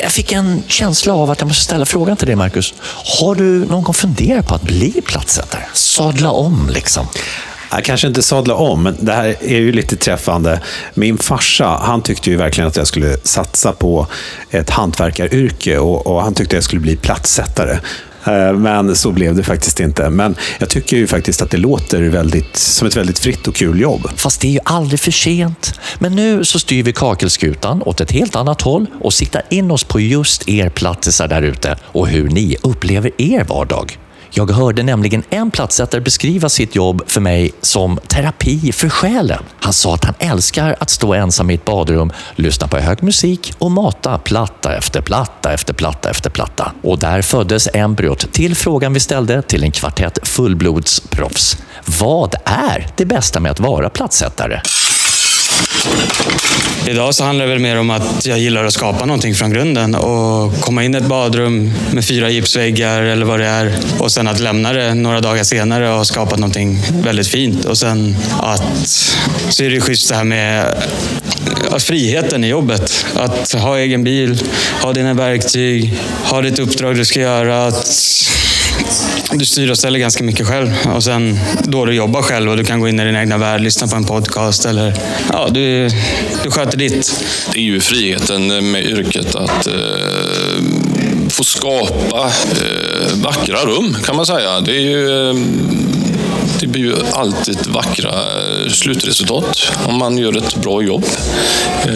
Jag 0.00 0.12
fick 0.12 0.32
en 0.32 0.62
känsla 0.66 1.14
av 1.14 1.30
att 1.30 1.40
jag 1.40 1.48
måste 1.48 1.64
ställa 1.64 1.86
frågan 1.86 2.16
till 2.16 2.26
dig, 2.26 2.36
Marcus. 2.36 2.74
Har 3.20 3.34
du 3.34 3.44
någon 3.44 3.82
gång 3.82 3.94
funderat 3.94 4.46
på 4.48 4.54
att 4.54 4.62
bli 4.62 5.02
platssättare? 5.06 5.62
Sadla 5.72 6.30
om, 6.30 6.70
liksom? 6.74 7.06
Jag 7.70 7.84
kanske 7.84 8.06
inte 8.06 8.22
sadla 8.22 8.54
om, 8.54 8.82
men 8.82 8.96
det 9.00 9.12
här 9.12 9.36
är 9.40 9.58
ju 9.58 9.72
lite 9.72 9.96
träffande. 9.96 10.60
Min 10.94 11.18
farsa, 11.18 11.66
han 11.82 12.02
tyckte 12.02 12.30
ju 12.30 12.36
verkligen 12.36 12.68
att 12.68 12.76
jag 12.76 12.86
skulle 12.86 13.18
satsa 13.22 13.72
på 13.72 14.06
ett 14.50 14.70
hantverkaryrke 14.70 15.78
och, 15.78 16.06
och 16.06 16.22
han 16.22 16.34
tyckte 16.34 16.50
att 16.50 16.56
jag 16.56 16.64
skulle 16.64 16.80
bli 16.80 16.96
platssättare. 16.96 17.78
Eh, 18.28 18.52
men 18.52 18.96
så 18.96 19.12
blev 19.12 19.34
det 19.34 19.42
faktiskt 19.42 19.80
inte. 19.80 20.10
Men 20.10 20.34
jag 20.58 20.68
tycker 20.68 20.96
ju 20.96 21.06
faktiskt 21.06 21.42
att 21.42 21.50
det 21.50 21.56
låter 21.56 22.02
väldigt, 22.02 22.56
som 22.56 22.86
ett 22.86 22.96
väldigt 22.96 23.18
fritt 23.18 23.48
och 23.48 23.54
kul 23.54 23.80
jobb. 23.80 24.10
Fast 24.16 24.40
det 24.40 24.46
är 24.46 24.52
ju 24.52 24.60
aldrig 24.64 25.00
för 25.00 25.10
sent. 25.10 25.80
Men 25.98 26.16
nu 26.16 26.44
så 26.44 26.58
styr 26.58 26.82
vi 26.82 26.92
kakelskutan 26.92 27.82
åt 27.82 28.00
ett 28.00 28.10
helt 28.10 28.36
annat 28.36 28.62
håll 28.62 28.86
och 29.00 29.12
siktar 29.12 29.42
in 29.50 29.70
oss 29.70 29.84
på 29.84 30.00
just 30.00 30.48
er 30.48 30.68
plattisar 30.68 31.28
där 31.28 31.42
ute 31.42 31.76
och 31.82 32.08
hur 32.08 32.28
ni 32.28 32.56
upplever 32.62 33.10
er 33.18 33.44
vardag. 33.44 33.98
Jag 34.30 34.50
hörde 34.50 34.82
nämligen 34.82 35.22
en 35.30 35.50
platssättare 35.50 36.00
beskriva 36.00 36.48
sitt 36.48 36.74
jobb 36.74 37.02
för 37.06 37.20
mig 37.20 37.50
som 37.60 37.98
terapi 38.08 38.72
för 38.72 38.88
själen. 38.88 39.42
Han 39.60 39.72
sa 39.72 39.94
att 39.94 40.04
han 40.04 40.14
älskar 40.18 40.76
att 40.80 40.90
stå 40.90 41.14
ensam 41.14 41.50
i 41.50 41.54
ett 41.54 41.64
badrum, 41.64 42.12
lyssna 42.36 42.68
på 42.68 42.78
hög 42.78 43.02
musik 43.02 43.52
och 43.58 43.70
mata 43.70 44.18
platta 44.18 44.76
efter 44.76 45.00
platta 45.00 45.52
efter 45.52 45.74
platta 45.74 46.10
efter 46.10 46.30
platta. 46.30 46.72
Och 46.82 46.98
där 46.98 47.22
föddes 47.22 47.68
embryot 47.74 48.32
till 48.32 48.56
frågan 48.56 48.92
vi 48.92 49.00
ställde 49.00 49.42
till 49.42 49.64
en 49.64 49.72
kvartett 49.72 50.28
fullblodsproffs. 50.28 51.56
Vad 52.00 52.34
är 52.44 52.86
det 52.96 53.04
bästa 53.04 53.40
med 53.40 53.52
att 53.52 53.60
vara 53.60 53.90
platssättare? 53.90 54.60
Idag 56.90 57.14
så 57.14 57.24
handlar 57.24 57.44
det 57.44 57.50
väl 57.50 57.58
mer 57.58 57.78
om 57.78 57.90
att 57.90 58.26
jag 58.26 58.38
gillar 58.38 58.64
att 58.64 58.72
skapa 58.72 59.04
någonting 59.04 59.34
från 59.34 59.50
grunden 59.50 59.94
och 59.94 60.60
komma 60.60 60.84
in 60.84 60.94
i 60.94 60.98
ett 60.98 61.06
badrum 61.06 61.72
med 61.92 62.04
fyra 62.04 62.30
gipsväggar 62.30 63.02
eller 63.02 63.26
vad 63.26 63.40
det 63.40 63.46
är 63.46 63.72
och 63.98 64.12
sen 64.12 64.28
att 64.28 64.40
lämna 64.40 64.72
det 64.72 64.94
några 64.94 65.20
dagar 65.20 65.44
senare 65.44 65.90
och 65.90 65.96
ha 65.96 66.04
skapat 66.04 66.38
någonting 66.38 66.78
väldigt 67.02 67.26
fint. 67.26 67.64
Och 67.64 67.78
sen 67.78 68.16
att 68.40 68.88
så 69.48 69.64
är 69.64 69.68
det 69.68 69.74
ju 69.74 69.80
schysst 69.80 70.08
det 70.08 70.14
här 70.14 70.24
med 70.24 70.74
friheten 71.78 72.44
i 72.44 72.48
jobbet. 72.48 73.06
Att 73.14 73.52
ha 73.52 73.78
egen 73.78 74.04
bil, 74.04 74.42
ha 74.82 74.92
dina 74.92 75.14
verktyg, 75.14 75.94
ha 76.24 76.40
ditt 76.40 76.58
uppdrag 76.58 76.96
du 76.96 77.04
ska 77.04 77.20
göra. 77.20 77.66
Att 77.66 77.86
du 79.32 79.44
styr 79.44 79.70
och 79.70 79.78
ställer 79.78 79.98
ganska 79.98 80.24
mycket 80.24 80.46
själv. 80.46 80.74
Och 80.94 81.04
sen 81.04 81.38
då 81.64 81.84
du 81.84 81.94
jobbar 81.94 82.22
själv 82.22 82.50
och 82.50 82.56
du 82.56 82.64
kan 82.64 82.80
gå 82.80 82.88
in 82.88 83.00
i 83.00 83.04
din 83.04 83.16
egna 83.16 83.38
värld, 83.38 83.60
lyssna 83.60 83.86
på 83.86 83.96
en 83.96 84.04
podcast 84.04 84.64
eller 84.64 84.94
ja, 85.32 85.48
du, 85.50 85.88
du 86.42 86.50
sköter 86.50 86.78
ditt. 86.78 87.24
Det 87.52 87.58
är 87.58 87.62
ju 87.62 87.80
friheten 87.80 88.70
med 88.70 88.84
yrket 88.84 89.34
att 89.34 89.66
eh, 89.66 89.74
få 91.30 91.44
skapa 91.44 92.26
eh, 92.50 93.16
vackra 93.24 93.56
rum 93.56 93.96
kan 94.04 94.16
man 94.16 94.26
säga. 94.26 94.60
Det 94.60 94.76
är 94.76 94.80
ju 94.80 95.28
eh, 95.28 95.34
det 96.60 96.66
blir 96.66 96.82
ju 96.82 96.94
alltid 97.12 97.58
vackra 97.66 98.08
eh, 98.08 98.70
slutresultat 98.70 99.72
om 99.86 99.98
man 99.98 100.18
gör 100.18 100.36
ett 100.36 100.56
bra 100.56 100.82
jobb. 100.82 101.04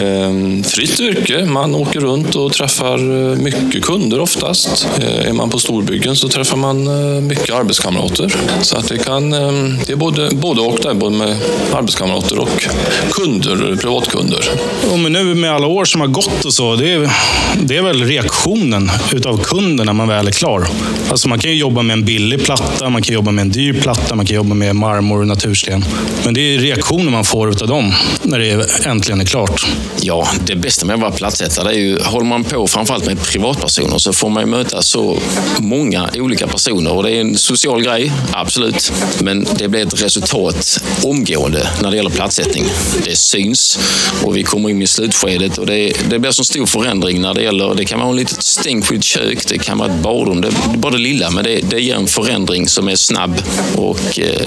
Ehm, 0.01 0.63
fritt 0.63 0.99
yrke, 0.99 1.45
man 1.45 1.75
åker 1.75 1.99
runt 1.99 2.35
och 2.35 2.53
träffar 2.53 2.97
eh, 2.97 3.37
mycket 3.37 3.83
kunder 3.83 4.19
oftast. 4.19 4.87
Eh, 4.99 5.29
är 5.29 5.33
man 5.33 5.49
på 5.49 5.59
storbyggen 5.59 6.15
så 6.15 6.29
träffar 6.29 6.57
man 6.57 7.27
mycket 7.27 7.55
arbetskamrater. 7.55 8.35
Så 8.61 8.77
att 8.77 8.87
det, 8.87 8.97
kan, 8.97 9.33
ehm, 9.33 9.77
det 9.85 9.91
är 9.91 9.97
både, 9.97 10.29
både 10.31 10.61
och 10.61 10.79
där, 10.81 10.93
både 10.93 11.15
med 11.15 11.37
arbetskamrater 11.73 12.39
och 12.39 12.67
kunder, 13.11 13.75
privatkunder. 13.81 14.49
Och 14.91 14.99
men 14.99 15.13
nu 15.13 15.35
med 15.35 15.51
alla 15.51 15.67
år 15.67 15.85
som 15.85 16.01
har 16.01 16.07
gått 16.07 16.45
och 16.45 16.53
så, 16.53 16.75
det 16.75 16.91
är, 16.91 17.11
det 17.61 17.77
är 17.77 17.81
väl 17.81 18.03
reaktionen 18.03 18.91
utav 19.11 19.37
kunden 19.43 19.85
när 19.85 19.93
man 19.93 20.07
väl 20.07 20.27
är 20.27 20.31
klar. 20.31 20.67
Alltså 21.09 21.29
man 21.29 21.39
kan 21.39 21.51
ju 21.51 21.57
jobba 21.57 21.81
med 21.81 21.93
en 21.93 22.05
billig 22.05 22.43
platta, 22.43 22.89
man 22.89 23.01
kan 23.01 23.15
jobba 23.15 23.31
med 23.31 23.41
en 23.41 23.49
dyr 23.49 23.73
platta, 23.73 24.15
man 24.15 24.25
kan 24.25 24.35
jobba 24.35 24.52
med 24.53 24.75
marmor 24.75 25.21
och 25.21 25.27
natursten. 25.27 25.85
Men 26.25 26.33
det 26.33 26.55
är 26.55 26.59
reaktioner 26.59 27.11
man 27.11 27.23
får 27.23 27.47
av 27.47 27.67
dem 27.67 27.93
när 28.23 28.39
det 28.39 28.85
äntligen 28.85 29.21
är 29.21 29.25
klart. 29.25 29.65
Ja, 30.01 30.27
det 30.45 30.55
bästa 30.55 30.85
med 30.85 30.93
att 30.93 31.01
vara 31.01 31.11
platsättare 31.11 31.73
är 31.73 31.79
ju, 31.79 31.99
håller 31.99 32.25
man 32.25 32.43
på 32.43 32.67
framförallt 32.67 33.05
med 33.05 33.21
privatpersoner 33.21 33.97
så 33.97 34.13
får 34.13 34.29
man 34.29 34.43
ju 34.43 34.49
möta 34.49 34.81
så 34.81 35.19
många 35.57 36.09
olika 36.15 36.47
personer 36.47 36.93
och 36.93 37.03
det 37.03 37.11
är 37.11 37.21
en 37.21 37.37
social 37.37 37.83
grej, 37.83 38.11
absolut. 38.31 38.91
Men 39.21 39.47
det 39.57 39.67
blir 39.67 39.81
ett 39.87 40.03
resultat 40.03 40.83
omgående 41.03 41.69
när 41.81 41.91
det 41.91 41.97
gäller 41.97 42.09
plattsättning. 42.09 42.65
Det 43.05 43.15
syns 43.15 43.79
och 44.23 44.37
vi 44.37 44.43
kommer 44.43 44.69
in 44.69 44.81
i 44.81 44.87
slutskedet 44.87 45.57
och 45.57 45.65
det, 45.65 45.93
det 46.09 46.19
blir 46.19 46.31
så 46.31 46.43
stor 46.43 46.65
förändring 46.65 47.21
när 47.21 47.33
det 47.33 47.41
gäller, 47.41 47.75
det 47.75 47.85
kan 47.85 47.99
vara 47.99 48.09
ett 48.09 48.15
litet 48.15 48.43
stänkskydd 48.43 49.03
kök, 49.03 49.47
det 49.47 49.57
kan 49.57 49.77
vara 49.77 49.91
ett 49.91 50.03
badrum, 50.03 50.41
det 50.41 50.47
är 50.47 50.77
bara 50.77 50.91
det 50.91 50.97
lilla, 50.97 51.31
men 51.31 51.43
det, 51.43 51.61
det 51.69 51.79
ger 51.79 51.95
en 51.95 52.07
förändring 52.07 52.67
som 52.67 52.87
är 52.87 52.95
snabb 52.95 53.41
och 53.75 54.19
eh, 54.19 54.42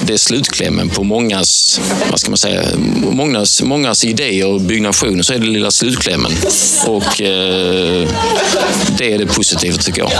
det 0.00 0.12
är 0.12 0.16
slutklämmen 0.16 0.88
på 0.88 1.02
mångas, 1.02 1.80
vad 2.10 2.20
ska 2.20 2.30
man 2.30 2.38
säga, 2.38 2.62
mångas, 3.10 3.62
mångas 3.62 4.04
idéer 4.04 4.46
och 4.46 4.60
byggnation 4.60 5.24
så 5.24 5.32
är 5.32 5.38
det 5.38 5.46
lilla 5.46 5.70
slutklämmen. 5.70 6.32
Och 6.86 7.22
eh, 7.22 8.08
det 8.98 9.14
är 9.14 9.18
det 9.18 9.26
positiva 9.26 9.76
tycker 9.76 10.00
jag. 10.00 10.10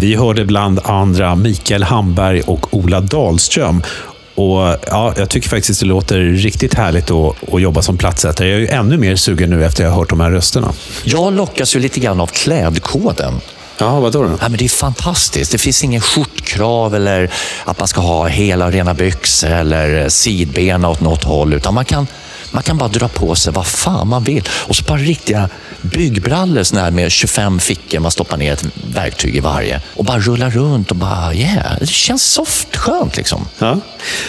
Vi 0.00 0.14
hörde 0.14 0.44
bland 0.44 0.80
andra 0.84 1.34
Mikael 1.34 1.82
Hamberg 1.82 2.40
och 2.40 2.74
Ola 2.74 3.00
Dahlström. 3.00 3.82
Och 4.34 4.76
ja, 4.86 5.14
Jag 5.16 5.30
tycker 5.30 5.48
faktiskt 5.48 5.80
det 5.80 5.86
låter 5.86 6.20
riktigt 6.20 6.74
härligt 6.74 7.10
att, 7.10 7.54
att 7.54 7.62
jobba 7.62 7.82
som 7.82 7.96
platsättare. 7.96 8.48
Jag 8.48 8.56
är 8.56 8.60
ju 8.60 8.68
ännu 8.68 8.96
mer 8.96 9.16
sugen 9.16 9.50
nu 9.50 9.64
efter 9.64 9.82
att 9.82 9.86
jag 9.86 9.90
har 9.90 9.98
hört 9.98 10.10
de 10.10 10.20
här 10.20 10.30
rösterna. 10.30 10.72
Jag 11.04 11.32
lockas 11.32 11.76
ju 11.76 11.80
lite 11.80 12.00
grann 12.00 12.20
av 12.20 12.26
klädkoden. 12.26 13.40
Ja, 13.78 14.00
vadå 14.00 14.22
då? 14.22 14.38
Ja, 14.40 14.48
men 14.48 14.58
det 14.58 14.64
är 14.64 14.68
fantastiskt. 14.68 15.52
Det 15.52 15.58
finns 15.58 15.84
ingen 15.84 16.00
skjortkrav 16.00 16.94
eller 16.94 17.30
att 17.64 17.78
man 17.78 17.88
ska 17.88 18.00
ha 18.00 18.26
hela 18.26 18.70
rena 18.70 18.94
byxor 18.94 19.50
eller 19.50 20.08
sidbena 20.08 20.88
åt 20.88 21.00
något 21.00 21.24
håll. 21.24 21.52
Utan 21.54 21.74
man 21.74 21.84
kan, 21.84 22.06
man 22.50 22.62
kan 22.62 22.78
bara 22.78 22.88
dra 22.88 23.08
på 23.08 23.34
sig 23.34 23.52
vad 23.52 23.66
fan 23.66 24.08
man 24.08 24.24
vill. 24.24 24.48
Och 24.48 24.76
så 24.76 24.84
bara 24.84 24.98
riktiga 24.98 25.48
byggbrallor 25.80 26.62
såna 26.62 26.80
här 26.80 26.90
med 26.90 27.12
25 27.12 27.60
fickor. 27.60 28.00
Man 28.00 28.10
stoppar 28.10 28.36
ner 28.36 28.52
ett 28.52 28.64
verktyg 28.94 29.36
i 29.36 29.40
varje. 29.40 29.80
Och 29.94 30.04
bara 30.04 30.18
rullar 30.18 30.50
runt 30.50 30.90
och 30.90 30.96
bara 30.96 31.34
yeah. 31.34 31.78
Det 31.80 31.88
känns 31.88 32.22
soft, 32.22 32.76
skönt 32.76 33.16
liksom. 33.16 33.48
Ja. 33.58 33.80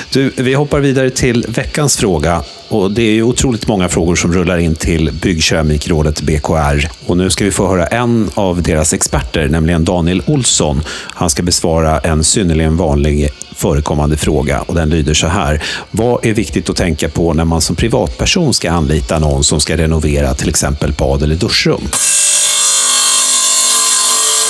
Du, 0.09 0.33
vi 0.37 0.53
hoppar 0.53 0.79
vidare 0.79 1.09
till 1.09 1.45
veckans 1.47 1.97
fråga. 1.97 2.43
Och 2.67 2.91
det 2.91 3.01
är 3.01 3.11
ju 3.11 3.23
otroligt 3.23 3.67
många 3.67 3.89
frågor 3.89 4.15
som 4.15 4.33
rullar 4.33 4.57
in 4.57 4.75
till 4.75 5.11
Byggkeramikrådet 5.11 6.21
BKR. 6.21 6.89
Och 7.05 7.17
nu 7.17 7.29
ska 7.29 7.45
vi 7.45 7.51
få 7.51 7.67
höra 7.67 7.87
en 7.87 8.29
av 8.33 8.61
deras 8.61 8.93
experter, 8.93 9.47
nämligen 9.47 9.85
Daniel 9.85 10.21
Olsson. 10.25 10.83
Han 10.89 11.29
ska 11.29 11.43
besvara 11.43 11.99
en 11.99 12.23
synnerligen 12.23 12.77
vanlig 12.77 13.29
förekommande 13.55 14.17
fråga 14.17 14.61
och 14.61 14.75
den 14.75 14.89
lyder 14.89 15.13
så 15.13 15.27
här. 15.27 15.63
Vad 15.91 16.25
är 16.25 16.33
viktigt 16.33 16.69
att 16.69 16.75
tänka 16.75 17.09
på 17.09 17.33
när 17.33 17.45
man 17.45 17.61
som 17.61 17.75
privatperson 17.75 18.53
ska 18.53 18.71
anlita 18.71 19.19
någon 19.19 19.43
som 19.43 19.59
ska 19.59 19.77
renovera 19.77 20.33
till 20.33 20.49
exempel 20.49 20.93
bad 20.93 21.23
eller 21.23 21.35
duschrum? 21.35 21.81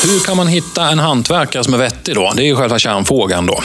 Hur 0.04 0.20
kan 0.20 0.38
man 0.38 0.48
hitta 0.48 0.90
en 0.90 1.00
hantverkare 1.00 1.64
som 1.64 1.74
är 1.74 1.78
vettig 1.78 2.16
då? 2.16 2.34
Det 2.36 2.42
är 2.42 2.46
ju 2.46 2.56
själva 2.56 2.80
kärnfrågan 2.80 3.46
då. 3.46 3.60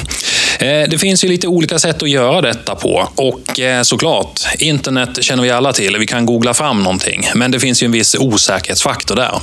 Eh, 0.61 0.89
det 0.89 0.99
finns 0.99 1.25
ju 1.25 1.29
lite 1.29 1.47
olika 1.47 1.79
sätt 1.79 2.03
att 2.03 2.11
göra 2.11 2.41
detta 2.41 2.75
på 2.75 3.09
och 3.15 3.61
eh, 3.61 3.83
såklart, 3.83 4.41
internet 4.59 5.19
känner 5.21 5.43
vi 5.43 5.51
alla 5.51 5.73
till. 5.73 5.97
Vi 5.97 6.07
kan 6.07 6.27
googla 6.27 6.55
fram 6.55 6.83
någonting, 6.83 7.29
men 7.35 7.51
det 7.51 7.61
finns 7.61 7.83
ju 7.83 7.85
en 7.85 7.93
viss 7.93 8.15
osäkerhetsfaktor 8.15 9.17
där. 9.17 9.41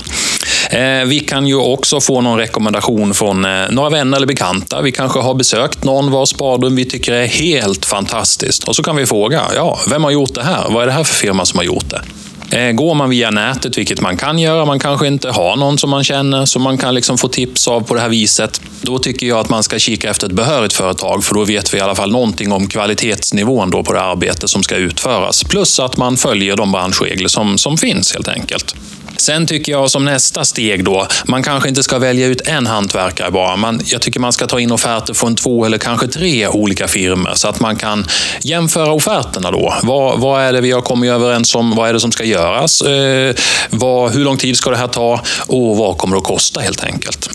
Eh, 0.69 1.05
vi 1.05 1.19
kan 1.19 1.47
ju 1.47 1.55
också 1.55 2.01
få 2.01 2.21
någon 2.21 2.38
rekommendation 2.38 3.13
från 3.13 3.41
några 3.69 3.89
vänner 3.89 4.17
eller 4.17 4.27
bekanta. 4.27 4.81
Vi 4.81 4.91
kanske 4.91 5.19
har 5.19 5.33
besökt 5.33 5.83
någon 5.83 6.12
vars 6.12 6.36
badrum 6.36 6.75
vi 6.75 6.86
tycker 6.86 7.13
är 7.13 7.25
helt 7.25 7.86
fantastiskt. 7.86 8.63
Och 8.63 8.75
så 8.75 8.83
kan 8.83 8.95
vi 8.95 9.05
fråga, 9.05 9.43
ja, 9.55 9.79
vem 9.89 10.03
har 10.03 10.12
gjort 10.12 10.33
det 10.33 10.43
här? 10.43 10.65
Vad 10.69 10.83
är 10.83 10.88
det 10.88 10.93
här 10.93 11.03
för 11.03 11.15
firma 11.15 11.45
som 11.45 11.57
har 11.57 11.65
gjort 11.65 11.89
det? 11.89 12.01
Eh, 12.51 12.71
går 12.71 12.95
man 12.95 13.09
via 13.09 13.31
nätet, 13.31 13.77
vilket 13.77 14.01
man 14.01 14.17
kan 14.17 14.39
göra, 14.39 14.65
man 14.65 14.79
kanske 14.79 15.07
inte 15.07 15.29
har 15.29 15.55
någon 15.55 15.77
som 15.77 15.89
man 15.89 16.03
känner 16.03 16.45
som 16.45 16.61
man 16.61 16.77
kan 16.77 16.95
liksom 16.95 17.17
få 17.17 17.27
tips 17.27 17.67
av 17.67 17.81
på 17.81 17.93
det 17.93 18.01
här 18.01 18.09
viset. 18.09 18.61
Då 18.81 18.99
tycker 18.99 19.27
jag 19.27 19.39
att 19.39 19.49
man 19.49 19.63
ska 19.63 19.79
kika 19.79 20.09
efter 20.09 20.27
ett 20.27 20.33
behörigt 20.33 20.73
företag 20.73 21.23
för 21.23 21.35
då 21.35 21.43
vet 21.43 21.73
vi 21.73 21.77
i 21.77 21.81
alla 21.81 21.95
fall 21.95 22.11
någonting 22.11 22.51
om 22.51 22.67
kvalitetsnivån 22.67 23.69
då 23.69 23.83
på 23.83 23.93
det 23.93 24.01
arbete 24.01 24.47
som 24.47 24.63
ska 24.63 24.75
utföras. 24.75 25.43
Plus 25.43 25.79
att 25.79 25.97
man 25.97 26.17
följer 26.17 26.55
de 26.55 26.71
branschregler 26.71 27.27
som, 27.27 27.57
som 27.57 27.77
finns 27.77 28.13
helt 28.13 28.27
enkelt. 28.27 28.75
Sen 29.17 29.47
tycker 29.47 29.71
jag 29.71 29.91
som 29.91 30.05
nästa 30.05 30.45
steg 30.45 30.83
då, 30.83 31.07
man 31.25 31.43
kanske 31.43 31.69
inte 31.69 31.83
ska 31.83 31.99
välja 31.99 32.27
ut 32.27 32.41
en 32.47 32.67
hantverkare 32.67 33.31
bara. 33.31 33.55
Man, 33.55 33.81
jag 33.85 34.01
tycker 34.01 34.19
man 34.19 34.33
ska 34.33 34.47
ta 34.47 34.59
in 34.59 34.71
offerter 34.71 35.13
från 35.13 35.35
två 35.35 35.65
eller 35.65 35.77
kanske 35.77 36.07
tre 36.07 36.47
olika 36.47 36.87
firmor 36.87 37.31
så 37.33 37.47
att 37.47 37.59
man 37.59 37.75
kan 37.75 38.07
jämföra 38.41 38.91
offerterna 38.91 39.51
då. 39.51 39.73
Vad, 39.83 40.19
vad 40.19 40.41
är 40.41 40.53
det 40.53 40.61
vi 40.61 40.71
har 40.71 40.81
kommit 40.81 41.09
överens 41.09 41.55
om? 41.55 41.75
Vad 41.75 41.89
är 41.89 41.93
det 41.93 41.99
som 41.99 42.11
ska 42.11 42.23
göras? 42.23 42.37
Eh, 42.82 43.36
vad, 43.70 44.12
hur 44.12 44.24
lång 44.24 44.38
tid 44.38 44.58
ska 44.58 44.70
det 44.70 44.77
här 44.77 44.88
ta? 44.88 45.22
Och 45.48 45.77
vad 45.77 45.98
kommer 45.98 46.15
det 46.15 46.20
att 46.20 46.24
kosta 46.24 46.60
helt 46.60 46.84
enkelt? 46.84 47.29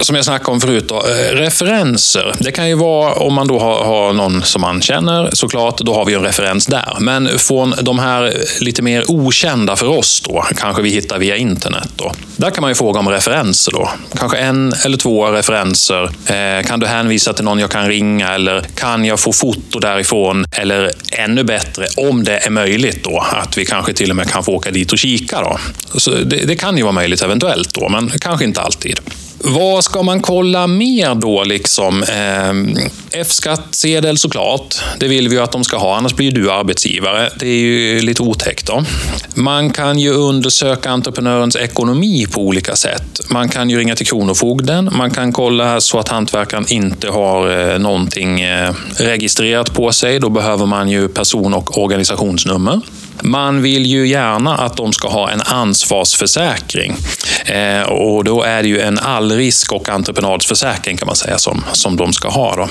Som 0.00 0.16
jag 0.16 0.24
snackade 0.24 0.50
om 0.50 0.60
förut, 0.60 0.88
då, 0.88 0.96
eh, 0.96 1.36
referenser. 1.36 2.34
Det 2.38 2.52
kan 2.52 2.68
ju 2.68 2.74
vara 2.74 3.12
om 3.14 3.34
man 3.34 3.48
då 3.48 3.58
har, 3.58 3.84
har, 3.84 4.12
någon 4.12 4.42
som 4.42 4.60
man 4.60 4.82
känner 4.82 5.30
såklart, 5.32 5.78
då 5.78 5.94
har 5.94 6.04
vi 6.04 6.14
en 6.14 6.22
referens 6.22 6.66
där. 6.66 6.96
Men 7.00 7.38
från 7.38 7.74
de 7.82 7.98
här 7.98 8.34
lite 8.60 8.82
mer 8.82 9.04
okända 9.10 9.76
för 9.76 9.86
oss 9.86 10.20
då, 10.20 10.44
kanske 10.56 10.82
vi 10.82 10.90
hittar 10.90 11.18
via 11.18 11.36
internet. 11.36 11.88
Då. 11.96 12.12
Där 12.36 12.50
kan 12.50 12.62
man 12.62 12.70
ju 12.70 12.74
fråga 12.74 13.00
om 13.00 13.08
referenser 13.08 13.72
då. 13.72 13.90
Kanske 14.18 14.38
en 14.38 14.74
eller 14.84 14.96
två 14.96 15.26
referenser. 15.26 16.10
Eh, 16.26 16.66
kan 16.66 16.80
du 16.80 16.86
hänvisa 16.86 17.32
till 17.32 17.44
någon 17.44 17.58
jag 17.58 17.70
kan 17.70 17.88
ringa 17.88 18.34
eller 18.34 18.60
kan 18.74 19.04
jag 19.04 19.20
få 19.20 19.32
foto 19.32 19.78
därifrån? 19.78 20.44
Eller 20.52 20.92
ännu 21.12 21.44
bättre, 21.44 21.86
om 21.96 22.24
det 22.24 22.38
är 22.38 22.50
möjligt 22.50 23.04
då, 23.04 23.24
att 23.32 23.58
vi 23.58 23.64
kanske 23.64 23.92
till 23.92 24.10
och 24.10 24.16
med 24.16 24.30
kan 24.30 24.44
få 24.44 24.52
åka 24.52 24.70
dit 24.70 24.92
och 24.92 24.98
kika. 24.98 25.40
Då. 25.40 25.58
Så 25.98 26.10
det, 26.10 26.36
det 26.46 26.56
kan 26.56 26.76
ju 26.76 26.82
vara 26.82 26.92
möjligt 26.92 27.22
eventuellt 27.22 27.74
då, 27.74 27.88
men 27.88 28.10
kanske 28.20 28.44
inte 28.44 28.60
alltid. 28.60 29.00
Vad 29.50 29.84
ska 29.84 30.02
man 30.02 30.22
kolla 30.22 30.66
mer 30.66 31.14
då? 31.14 31.44
Liksom? 31.44 32.02
Eh, 32.02 33.20
F-skattsedel 33.20 34.18
såklart. 34.18 34.74
Det 34.98 35.08
vill 35.08 35.28
vi 35.28 35.34
ju 35.34 35.42
att 35.42 35.52
de 35.52 35.64
ska 35.64 35.76
ha, 35.76 35.96
annars 35.96 36.14
blir 36.14 36.32
du 36.32 36.50
arbetsgivare. 36.50 37.30
Det 37.38 37.46
är 37.46 37.58
ju 37.58 38.00
lite 38.00 38.22
otäckt. 38.22 38.66
Då. 38.66 38.84
Man 39.34 39.70
kan 39.70 39.98
ju 39.98 40.10
undersöka 40.10 40.90
entreprenörens 40.90 41.56
ekonomi 41.56 42.26
på 42.26 42.40
olika 42.40 42.76
sätt. 42.76 43.20
Man 43.30 43.48
kan 43.48 43.70
ju 43.70 43.78
ringa 43.78 43.94
till 43.94 44.06
Kronofogden. 44.06 44.90
Man 44.92 45.10
kan 45.10 45.32
kolla 45.32 45.80
så 45.80 45.98
att 45.98 46.08
hantverkaren 46.08 46.64
inte 46.68 47.08
har 47.08 47.70
eh, 47.72 47.78
någonting 47.78 48.40
eh, 48.40 48.74
registrerat 48.96 49.74
på 49.74 49.92
sig. 49.92 50.20
Då 50.20 50.28
behöver 50.28 50.66
man 50.66 50.88
ju 50.88 51.08
person 51.08 51.54
och 51.54 51.78
organisationsnummer. 51.78 52.80
Man 53.22 53.62
vill 53.62 53.86
ju 53.86 54.08
gärna 54.08 54.56
att 54.56 54.76
de 54.76 54.92
ska 54.92 55.08
ha 55.08 55.30
en 55.30 55.40
ansvarsförsäkring. 55.40 56.96
Eh, 57.44 57.82
och 57.82 58.24
då 58.24 58.42
är 58.42 58.62
det 58.62 58.68
ju 58.68 58.80
en 58.80 58.98
allrisk 58.98 59.72
och 59.72 59.88
entreprenadsförsäkring 59.88 60.96
kan 60.96 61.06
man 61.06 61.16
säga 61.16 61.38
som, 61.38 61.64
som 61.72 61.96
de 61.96 62.12
ska 62.12 62.28
ha. 62.28 62.56
Då. 62.56 62.68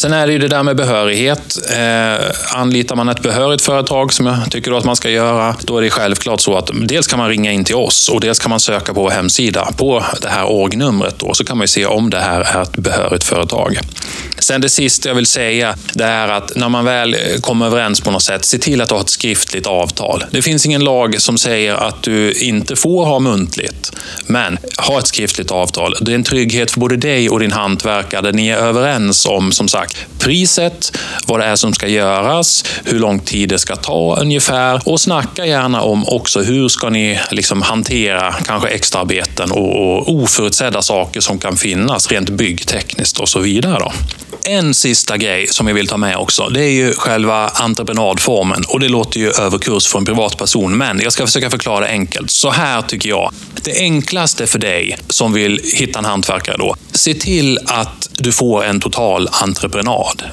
Sen 0.00 0.12
är 0.12 0.26
det 0.26 0.32
ju 0.32 0.38
det 0.38 0.48
där 0.48 0.62
med 0.62 0.76
behörighet. 0.76 1.58
Eh, 1.70 2.58
anlitar 2.60 2.96
man 2.96 3.08
ett 3.08 3.22
behörigt 3.22 3.62
företag, 3.62 4.12
som 4.12 4.26
jag 4.26 4.50
tycker 4.50 4.72
att 4.72 4.84
man 4.84 4.96
ska 4.96 5.10
göra, 5.10 5.56
då 5.62 5.78
är 5.78 5.82
det 5.82 5.90
självklart 5.90 6.40
så 6.40 6.56
att 6.56 6.70
dels 6.82 7.06
kan 7.06 7.18
man 7.18 7.28
ringa 7.28 7.52
in 7.52 7.64
till 7.64 7.74
oss 7.74 8.08
och 8.08 8.20
dels 8.20 8.38
kan 8.38 8.50
man 8.50 8.60
söka 8.60 8.94
på 8.94 9.02
vår 9.02 9.10
hemsida 9.10 9.72
på 9.76 10.04
det 10.22 10.28
här 10.28 10.44
org-numret. 10.44 11.18
Då, 11.18 11.34
så 11.34 11.44
kan 11.44 11.58
man 11.58 11.68
se 11.68 11.86
om 11.86 12.10
det 12.10 12.18
här 12.18 12.40
är 12.40 12.62
ett 12.62 12.76
behörigt 12.76 13.24
företag. 13.24 13.78
Sen 14.38 14.60
det 14.60 14.68
sista 14.68 15.08
jag 15.08 15.16
vill 15.16 15.26
säga, 15.26 15.74
det 15.94 16.04
är 16.04 16.28
att 16.28 16.56
när 16.56 16.68
man 16.68 16.84
väl 16.84 17.16
kommer 17.40 17.66
överens 17.66 18.00
på 18.00 18.10
något 18.10 18.22
sätt, 18.22 18.44
se 18.44 18.58
till 18.58 18.80
att 18.80 18.90
ha 18.90 19.00
ett 19.00 19.08
skriftligt 19.08 19.66
avtal. 19.66 20.24
Det 20.30 20.42
finns 20.42 20.66
ingen 20.66 20.84
lag 20.84 21.20
som 21.20 21.38
säger 21.38 21.74
att 21.74 22.02
du 22.02 22.32
inte 22.32 22.76
får 22.76 23.04
ha 23.04 23.18
muntligt, 23.18 23.92
men 24.26 24.58
ha 24.78 24.98
ett 24.98 25.06
skriftligt 25.06 25.50
avtal. 25.50 25.94
Det 26.00 26.12
är 26.12 26.14
en 26.14 26.24
trygghet 26.24 26.70
för 26.70 26.80
både 26.80 26.96
dig 26.96 27.30
och 27.30 27.40
din 27.40 27.52
hantverkare 27.52 28.20
där 28.20 28.32
ni 28.32 28.48
är 28.48 28.56
överens 28.56 29.26
om, 29.26 29.52
som 29.52 29.68
sagt, 29.68 29.89
priset, 30.18 30.96
vad 31.26 31.40
det 31.40 31.46
är 31.46 31.56
som 31.56 31.74
ska 31.74 31.88
göras, 31.88 32.64
hur 32.84 32.98
lång 32.98 33.18
tid 33.20 33.48
det 33.48 33.58
ska 33.58 33.76
ta 33.76 34.16
ungefär 34.20 34.80
och 34.84 35.00
snacka 35.00 35.46
gärna 35.46 35.82
om 35.82 36.08
också 36.08 36.42
hur 36.42 36.68
ska 36.68 36.90
ni 36.90 37.20
liksom 37.30 37.62
hantera 37.62 38.34
kanske 38.44 38.68
extraarbeten 38.68 39.50
och, 39.50 39.96
och 39.98 40.14
oförutsedda 40.14 40.82
saker 40.82 41.20
som 41.20 41.38
kan 41.38 41.56
finnas 41.56 42.08
rent 42.08 42.30
byggtekniskt 42.30 43.20
och 43.20 43.28
så 43.28 43.40
vidare. 43.40 43.78
Då. 43.78 43.92
En 44.44 44.74
sista 44.74 45.16
grej 45.16 45.46
som 45.46 45.66
jag 45.68 45.74
vill 45.74 45.86
ta 45.86 45.96
med 45.96 46.16
också, 46.16 46.48
det 46.48 46.64
är 46.64 46.70
ju 46.70 46.92
själva 46.92 47.48
entreprenadformen. 47.48 48.64
Och 48.68 48.80
det 48.80 48.88
låter 48.88 49.20
ju 49.20 49.30
överkurs 49.30 49.86
för 49.86 49.98
en 49.98 50.04
privatperson, 50.04 50.76
men 50.76 51.00
jag 51.00 51.12
ska 51.12 51.26
försöka 51.26 51.50
förklara 51.50 51.80
det 51.80 51.88
enkelt. 51.90 52.30
Så 52.30 52.50
här 52.50 52.82
tycker 52.82 53.08
jag. 53.08 53.32
Det 53.62 53.78
enklaste 53.78 54.46
för 54.46 54.58
dig 54.58 54.96
som 55.08 55.32
vill 55.32 55.60
hitta 55.74 55.98
en 55.98 56.04
hantverkare 56.04 56.56
då, 56.56 56.76
se 56.92 57.14
till 57.14 57.58
att 57.66 58.10
du 58.12 58.32
får 58.32 58.64
en 58.64 58.80
total 58.80 59.28
entreprenad. 59.32 59.69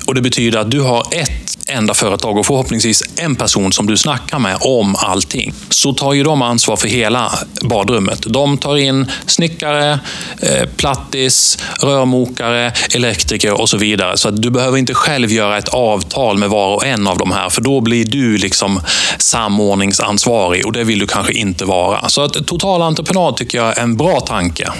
Och 0.05 0.15
Det 0.15 0.21
betyder 0.21 0.59
att 0.59 0.71
du 0.71 0.81
har 0.81 1.03
ett 1.11 1.57
enda 1.67 1.93
företag 1.93 2.37
och 2.37 2.45
förhoppningsvis 2.45 3.03
en 3.15 3.35
person 3.35 3.73
som 3.73 3.87
du 3.87 3.97
snackar 3.97 4.39
med 4.39 4.57
om 4.61 4.95
allting. 4.95 5.53
Så 5.69 5.93
tar 5.93 6.13
ju 6.13 6.23
de 6.23 6.41
ansvar 6.41 6.75
för 6.75 6.87
hela 6.87 7.31
badrummet. 7.61 8.25
De 8.27 8.57
tar 8.57 8.77
in 8.77 9.11
snickare, 9.25 9.99
eh, 10.41 10.69
plattis, 10.77 11.57
rörmokare, 11.81 12.73
elektriker 12.95 13.61
och 13.61 13.69
så 13.69 13.77
vidare. 13.77 14.17
Så 14.17 14.29
att 14.29 14.41
du 14.41 14.49
behöver 14.49 14.77
inte 14.77 14.93
själv 14.93 15.31
göra 15.31 15.57
ett 15.57 15.69
avtal 15.69 16.37
med 16.37 16.49
var 16.49 16.75
och 16.75 16.85
en 16.85 17.07
av 17.07 17.17
de 17.17 17.31
här, 17.31 17.49
för 17.49 17.61
då 17.61 17.81
blir 17.81 18.05
du 18.05 18.37
liksom 18.37 18.81
samordningsansvarig 19.17 20.65
och 20.65 20.71
det 20.71 20.83
vill 20.83 20.99
du 20.99 21.07
kanske 21.07 21.33
inte 21.33 21.65
vara. 21.65 22.09
Så 22.09 22.21
att 22.21 22.47
total 22.47 22.81
entreprenad 22.81 23.37
tycker 23.37 23.57
jag 23.57 23.77
är 23.77 23.81
en 23.81 23.97
bra 23.97 24.19
tanke. 24.19 24.71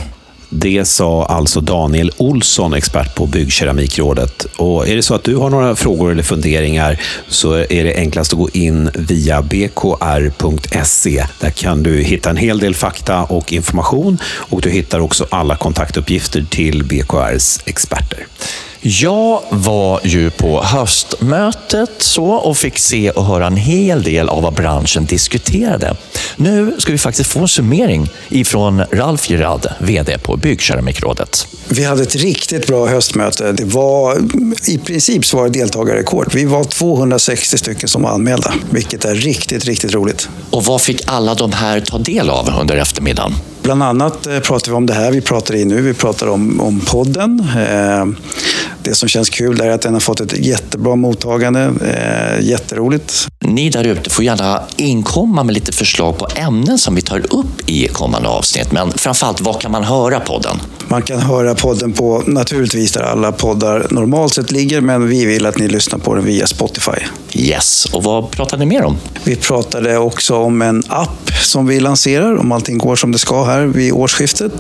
Det 0.49 0.85
sa 0.87 1.25
alltså 1.25 1.61
Daniel 1.61 2.11
Olsson, 2.17 2.73
expert 2.73 3.15
på 3.15 3.25
Byggkeramikrådet. 3.25 4.47
Och 4.57 4.87
är 4.87 4.95
det 4.95 5.03
så 5.03 5.15
att 5.15 5.23
du 5.23 5.35
har 5.35 5.49
några 5.49 5.75
frågor 5.75 6.11
eller 6.11 6.23
funderingar 6.23 7.01
så 7.27 7.53
är 7.53 7.83
det 7.83 7.95
enklast 7.95 8.33
att 8.33 8.39
gå 8.39 8.49
in 8.49 8.89
via 8.93 9.41
bkr.se. 9.41 11.25
Där 11.39 11.49
kan 11.49 11.83
du 11.83 12.01
hitta 12.01 12.29
en 12.29 12.37
hel 12.37 12.59
del 12.59 12.75
fakta 12.75 13.23
och 13.23 13.53
information 13.53 14.17
och 14.25 14.61
du 14.61 14.69
hittar 14.69 14.99
också 14.99 15.27
alla 15.29 15.55
kontaktuppgifter 15.55 16.45
till 16.49 16.83
BKRs 16.83 17.59
experter. 17.65 18.27
Jag 18.81 19.41
var 19.49 19.99
ju 20.03 20.29
på 20.29 20.63
höstmötet 20.63 21.91
så 21.97 22.25
och 22.25 22.57
fick 22.57 22.77
se 22.77 23.11
och 23.11 23.25
höra 23.25 23.47
en 23.47 23.55
hel 23.55 24.03
del 24.03 24.29
av 24.29 24.43
vad 24.43 24.53
branschen 24.53 25.05
diskuterade. 25.05 25.95
Nu 26.35 26.75
ska 26.77 26.91
vi 26.91 26.97
faktiskt 26.97 27.31
få 27.31 27.39
en 27.39 27.47
summering 27.47 28.09
ifrån 28.29 28.83
Ralf 28.91 29.29
Gerard, 29.29 29.67
VD 29.79 30.17
på 30.17 30.37
Byggkeramikrådet. 30.37 31.47
Vi 31.67 31.83
hade 31.83 32.03
ett 32.03 32.15
riktigt 32.15 32.67
bra 32.67 32.87
höstmöte. 32.87 33.51
Det 33.51 33.65
var 33.65 34.17
i 34.67 34.77
princip 34.77 35.25
så 35.25 35.37
var 35.37 35.43
det 35.43 35.59
deltagarrekord. 35.59 36.33
Vi 36.33 36.45
var 36.45 36.63
260 36.63 37.57
stycken 37.57 37.89
som 37.89 38.01
var 38.01 38.09
anmälda, 38.09 38.53
vilket 38.69 39.05
är 39.05 39.15
riktigt, 39.15 39.65
riktigt 39.65 39.93
roligt. 39.93 40.29
Och 40.49 40.63
vad 40.63 40.81
fick 40.81 41.01
alla 41.05 41.35
de 41.35 41.51
här 41.51 41.79
ta 41.79 41.97
del 41.97 42.29
av 42.29 42.49
under 42.61 42.77
eftermiddagen? 42.77 43.33
Bland 43.61 43.83
annat 43.83 44.27
eh, 44.27 44.39
pratar 44.39 44.71
vi 44.71 44.77
om 44.77 44.85
det 44.85 44.93
här 44.93 45.11
vi 45.11 45.21
pratar 45.21 45.55
i 45.55 45.65
nu. 45.65 45.81
Vi 45.81 45.93
pratar 45.93 46.27
om, 46.27 46.61
om 46.61 46.79
podden. 46.79 47.47
Det 48.87 48.95
som 48.95 49.09
känns 49.09 49.29
kul 49.29 49.61
är 49.61 49.69
att 49.69 49.81
den 49.81 49.93
har 49.93 49.99
fått 49.99 50.19
ett 50.19 50.37
jättebra 50.37 50.95
mottagande. 50.95 51.73
Eh, 51.85 52.45
jätteroligt. 52.45 53.27
Ni 53.39 53.69
där 53.69 53.83
ute 53.83 54.09
får 54.09 54.23
gärna 54.23 54.63
inkomma 54.77 55.43
med 55.43 55.53
lite 55.53 55.71
förslag 55.71 56.17
på 56.17 56.27
ämnen 56.35 56.77
som 56.77 56.95
vi 56.95 57.01
tar 57.01 57.19
upp 57.19 57.69
i 57.69 57.87
kommande 57.87 58.29
avsnitt. 58.29 58.71
Men 58.71 58.91
framförallt, 58.91 59.41
var 59.41 59.53
kan 59.53 59.71
man 59.71 59.83
höra 59.83 60.19
podden? 60.19 60.57
Man 60.87 61.01
kan 61.01 61.19
höra 61.19 61.55
podden 61.55 61.93
på, 61.93 62.23
naturligtvis 62.25 62.91
där 62.91 63.01
alla 63.01 63.31
poddar 63.31 63.87
normalt 63.89 64.33
sett 64.33 64.51
ligger, 64.51 64.81
men 64.81 65.07
vi 65.07 65.25
vill 65.25 65.45
att 65.45 65.59
ni 65.59 65.67
lyssnar 65.67 65.99
på 65.99 66.15
den 66.15 66.25
via 66.25 66.47
Spotify. 66.47 67.01
Yes, 67.33 67.85
och 67.85 68.03
vad 68.03 68.31
pratar 68.31 68.57
ni 68.57 68.65
mer 68.65 68.83
om? 68.83 68.97
Vi 69.23 69.35
pratade 69.35 69.97
också 69.97 70.35
om 70.35 70.61
en 70.61 70.83
app 70.87 71.31
som 71.43 71.67
vi 71.67 71.79
lanserar, 71.79 72.37
om 72.37 72.51
allting 72.51 72.77
går 72.77 72.95
som 72.95 73.11
det 73.11 73.19
ska 73.19 73.43
här 73.43 73.65
vid 73.65 73.93
årsskiftet. 73.93 74.51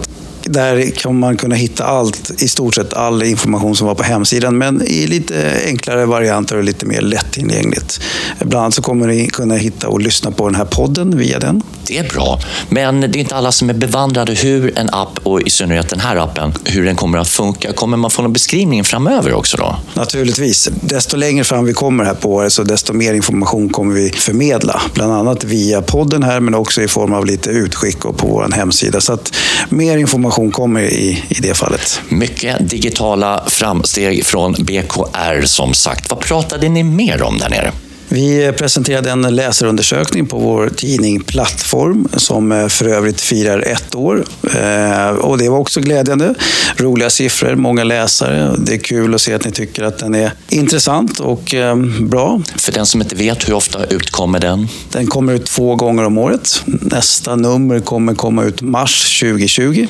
Där 0.49 0.91
kommer 1.01 1.19
man 1.19 1.37
kunna 1.37 1.55
hitta 1.55 1.83
allt, 1.83 2.31
i 2.41 2.47
stort 2.47 2.75
sett 2.75 2.93
all 2.93 3.23
information 3.23 3.75
som 3.75 3.87
var 3.87 3.95
på 3.95 4.03
hemsidan, 4.03 4.57
men 4.57 4.81
i 4.87 5.07
lite 5.07 5.61
enklare 5.65 6.05
varianter 6.05 6.57
och 6.57 6.63
lite 6.63 6.85
mer 6.85 7.01
lättillgängligt. 7.01 8.01
Bland 8.39 8.63
annat 8.63 8.73
så 8.73 8.81
kommer 8.81 9.07
ni 9.07 9.27
kunna 9.27 9.55
hitta 9.55 9.87
och 9.87 10.01
lyssna 10.01 10.31
på 10.31 10.45
den 10.45 10.55
här 10.55 10.65
podden 10.65 11.17
via 11.17 11.39
den. 11.39 11.63
Det 11.87 11.97
är 11.97 12.09
bra, 12.09 12.39
men 12.69 13.01
det 13.01 13.07
är 13.07 13.17
inte 13.17 13.35
alla 13.35 13.51
som 13.51 13.69
är 13.69 13.73
bevandrade 13.73 14.33
hur 14.33 14.77
en 14.79 14.89
app, 14.89 15.19
och 15.23 15.41
i 15.41 15.49
synnerhet 15.49 15.89
den 15.89 15.99
här 15.99 16.15
appen, 16.15 16.53
hur 16.65 16.85
den 16.85 16.95
kommer 16.95 17.17
att 17.17 17.29
funka. 17.29 17.73
Kommer 17.73 17.97
man 17.97 18.11
få 18.11 18.21
någon 18.21 18.33
beskrivning 18.33 18.83
framöver 18.83 19.33
också 19.33 19.57
då? 19.57 19.75
Naturligtvis. 19.93 20.69
Desto 20.81 21.17
längre 21.17 21.43
fram 21.43 21.65
vi 21.65 21.73
kommer 21.73 22.03
här 22.03 22.13
på 22.13 22.33
året, 22.33 22.53
så 22.53 22.63
desto 22.63 22.93
mer 22.93 23.13
information 23.13 23.69
kommer 23.69 23.95
vi 23.95 24.09
förmedla. 24.09 24.81
Bland 24.93 25.13
annat 25.13 25.43
via 25.43 25.81
podden 25.81 26.23
här, 26.23 26.39
men 26.39 26.55
också 26.55 26.81
i 26.81 26.87
form 26.87 27.13
av 27.13 27.25
lite 27.25 27.49
utskick 27.49 28.05
och 28.05 28.17
på 28.17 28.27
vår 28.27 28.51
hemsida. 28.53 29.01
Så 29.01 29.13
att 29.13 29.33
mer 29.69 29.97
information 29.97 30.36
kommer 30.51 30.81
i, 30.81 31.23
i 31.29 31.41
det 31.41 31.57
fallet. 31.57 32.01
Mycket 32.09 32.69
digitala 32.69 33.43
framsteg 33.47 34.25
från 34.25 34.53
BKR 34.53 35.45
som 35.45 35.73
sagt. 35.73 36.09
Vad 36.09 36.19
pratade 36.19 36.69
ni 36.69 36.83
mer 36.83 37.21
om 37.21 37.37
där 37.37 37.49
nere? 37.49 37.71
Vi 38.09 38.53
presenterade 38.57 39.11
en 39.11 39.35
läsarundersökning 39.35 40.25
på 40.25 40.37
vår 40.37 40.69
tidning 40.69 41.23
Plattform 41.23 42.07
som 42.13 42.51
eh, 42.51 42.67
för 42.67 42.87
övrigt 42.87 43.21
firar 43.21 43.59
ett 43.59 43.95
år. 43.95 44.25
Eh, 44.55 45.09
och 45.09 45.37
det 45.37 45.49
var 45.49 45.57
också 45.57 45.81
glädjande. 45.81 46.33
Roliga 46.77 47.09
siffror, 47.09 47.55
många 47.55 47.83
läsare. 47.83 48.55
Det 48.57 48.73
är 48.73 48.77
kul 48.77 49.15
att 49.15 49.21
se 49.21 49.33
att 49.33 49.45
ni 49.45 49.51
tycker 49.51 49.83
att 49.83 49.99
den 49.99 50.15
är 50.15 50.31
intressant 50.49 51.19
och 51.19 51.53
eh, 51.53 51.75
bra. 51.99 52.41
För 52.55 52.71
den 52.71 52.85
som 52.85 53.01
inte 53.01 53.15
vet, 53.15 53.49
hur 53.49 53.53
ofta 53.53 53.85
utkommer 53.85 54.39
den? 54.39 54.67
Den 54.91 55.07
kommer 55.07 55.33
ut 55.33 55.45
två 55.45 55.75
gånger 55.75 56.03
om 56.03 56.17
året. 56.17 56.63
Nästa 56.65 57.35
nummer 57.35 57.79
kommer 57.79 58.13
komma 58.13 58.43
ut 58.43 58.61
mars 58.61 59.19
2020. 59.19 59.87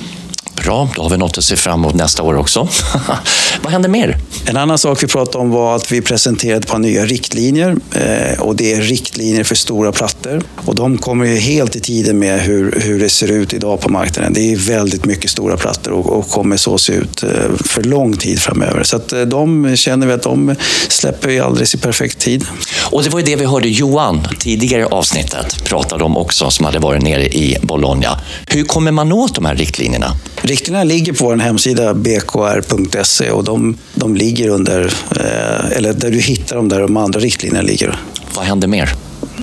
Bra, 0.67 0.89
då 0.95 1.01
har 1.01 1.09
vi 1.09 1.17
något 1.17 1.37
att 1.37 1.43
se 1.43 1.55
fram 1.55 1.79
emot 1.79 1.95
nästa 1.95 2.23
år 2.23 2.35
också. 2.35 2.67
Vad 3.61 3.71
händer 3.71 3.89
mer? 3.89 4.17
En 4.45 4.57
annan 4.57 4.77
sak 4.77 5.03
vi 5.03 5.07
pratade 5.07 5.37
om 5.37 5.49
var 5.49 5.75
att 5.75 5.91
vi 5.91 6.01
presenterade 6.01 6.57
ett 6.57 6.67
par 6.67 6.79
nya 6.79 7.05
riktlinjer. 7.05 7.75
Eh, 7.95 8.41
och 8.41 8.55
det 8.55 8.73
är 8.73 8.81
riktlinjer 8.81 9.43
för 9.43 9.55
stora 9.55 9.91
plattor. 9.91 10.41
Och 10.65 10.75
de 10.75 10.97
kommer 10.97 11.25
ju 11.25 11.35
helt 11.35 11.75
i 11.75 11.79
tiden 11.79 12.19
med 12.19 12.41
hur, 12.41 12.79
hur 12.81 12.99
det 12.99 13.09
ser 13.09 13.31
ut 13.31 13.53
idag 13.53 13.81
på 13.81 13.89
marknaden. 13.89 14.33
Det 14.33 14.53
är 14.53 14.55
väldigt 14.55 15.05
mycket 15.05 15.31
stora 15.31 15.57
plattor 15.57 15.91
och, 15.91 16.17
och 16.17 16.29
kommer 16.29 16.57
så 16.57 16.77
se 16.77 16.93
ut 16.93 17.23
eh, 17.23 17.29
för 17.65 17.83
lång 17.83 18.17
tid 18.17 18.39
framöver. 18.39 18.83
Så 18.83 18.95
att 18.95 19.13
eh, 19.13 19.21
de 19.21 19.75
känner 19.75 20.07
vi 20.07 20.13
att 20.13 20.23
de 20.23 20.55
släpper 20.89 21.27
vi 21.27 21.39
alldeles 21.39 21.75
i 21.75 21.77
perfekt 21.77 22.19
tid. 22.19 22.45
Och 22.91 23.03
det 23.03 23.09
var 23.09 23.19
ju 23.19 23.25
det 23.25 23.35
vi 23.35 23.45
hörde 23.45 23.69
Johan 23.69 24.27
tidigare 24.39 24.85
avsnittet 24.85 25.63
pratade 25.63 26.03
om 26.03 26.17
också, 26.17 26.49
som 26.49 26.65
hade 26.65 26.79
varit 26.79 27.03
nere 27.03 27.27
i 27.27 27.57
Bologna. 27.61 28.19
Hur 28.47 28.63
kommer 28.63 28.91
man 28.91 29.11
åt 29.11 29.35
de 29.35 29.45
här 29.45 29.55
riktlinjerna? 29.55 30.13
Riktlinjerna 30.57 30.83
ligger 30.83 31.13
på 31.13 31.25
vår 31.25 31.37
hemsida 31.37 31.93
bkr.se 31.93 33.31
och 33.31 33.43
de, 33.43 33.77
de 33.95 34.15
ligger 34.15 34.49
under, 34.49 34.85
eh, 35.11 35.77
eller 35.77 35.93
där 35.93 36.11
du 36.11 36.19
hittar 36.19 36.55
dem 36.55 36.69
där 36.69 36.81
de 36.81 36.97
andra 36.97 37.19
riktlinjerna 37.19 37.61
ligger. 37.61 37.99
Vad 38.35 38.45
händer 38.45 38.67
mer? 38.67 38.89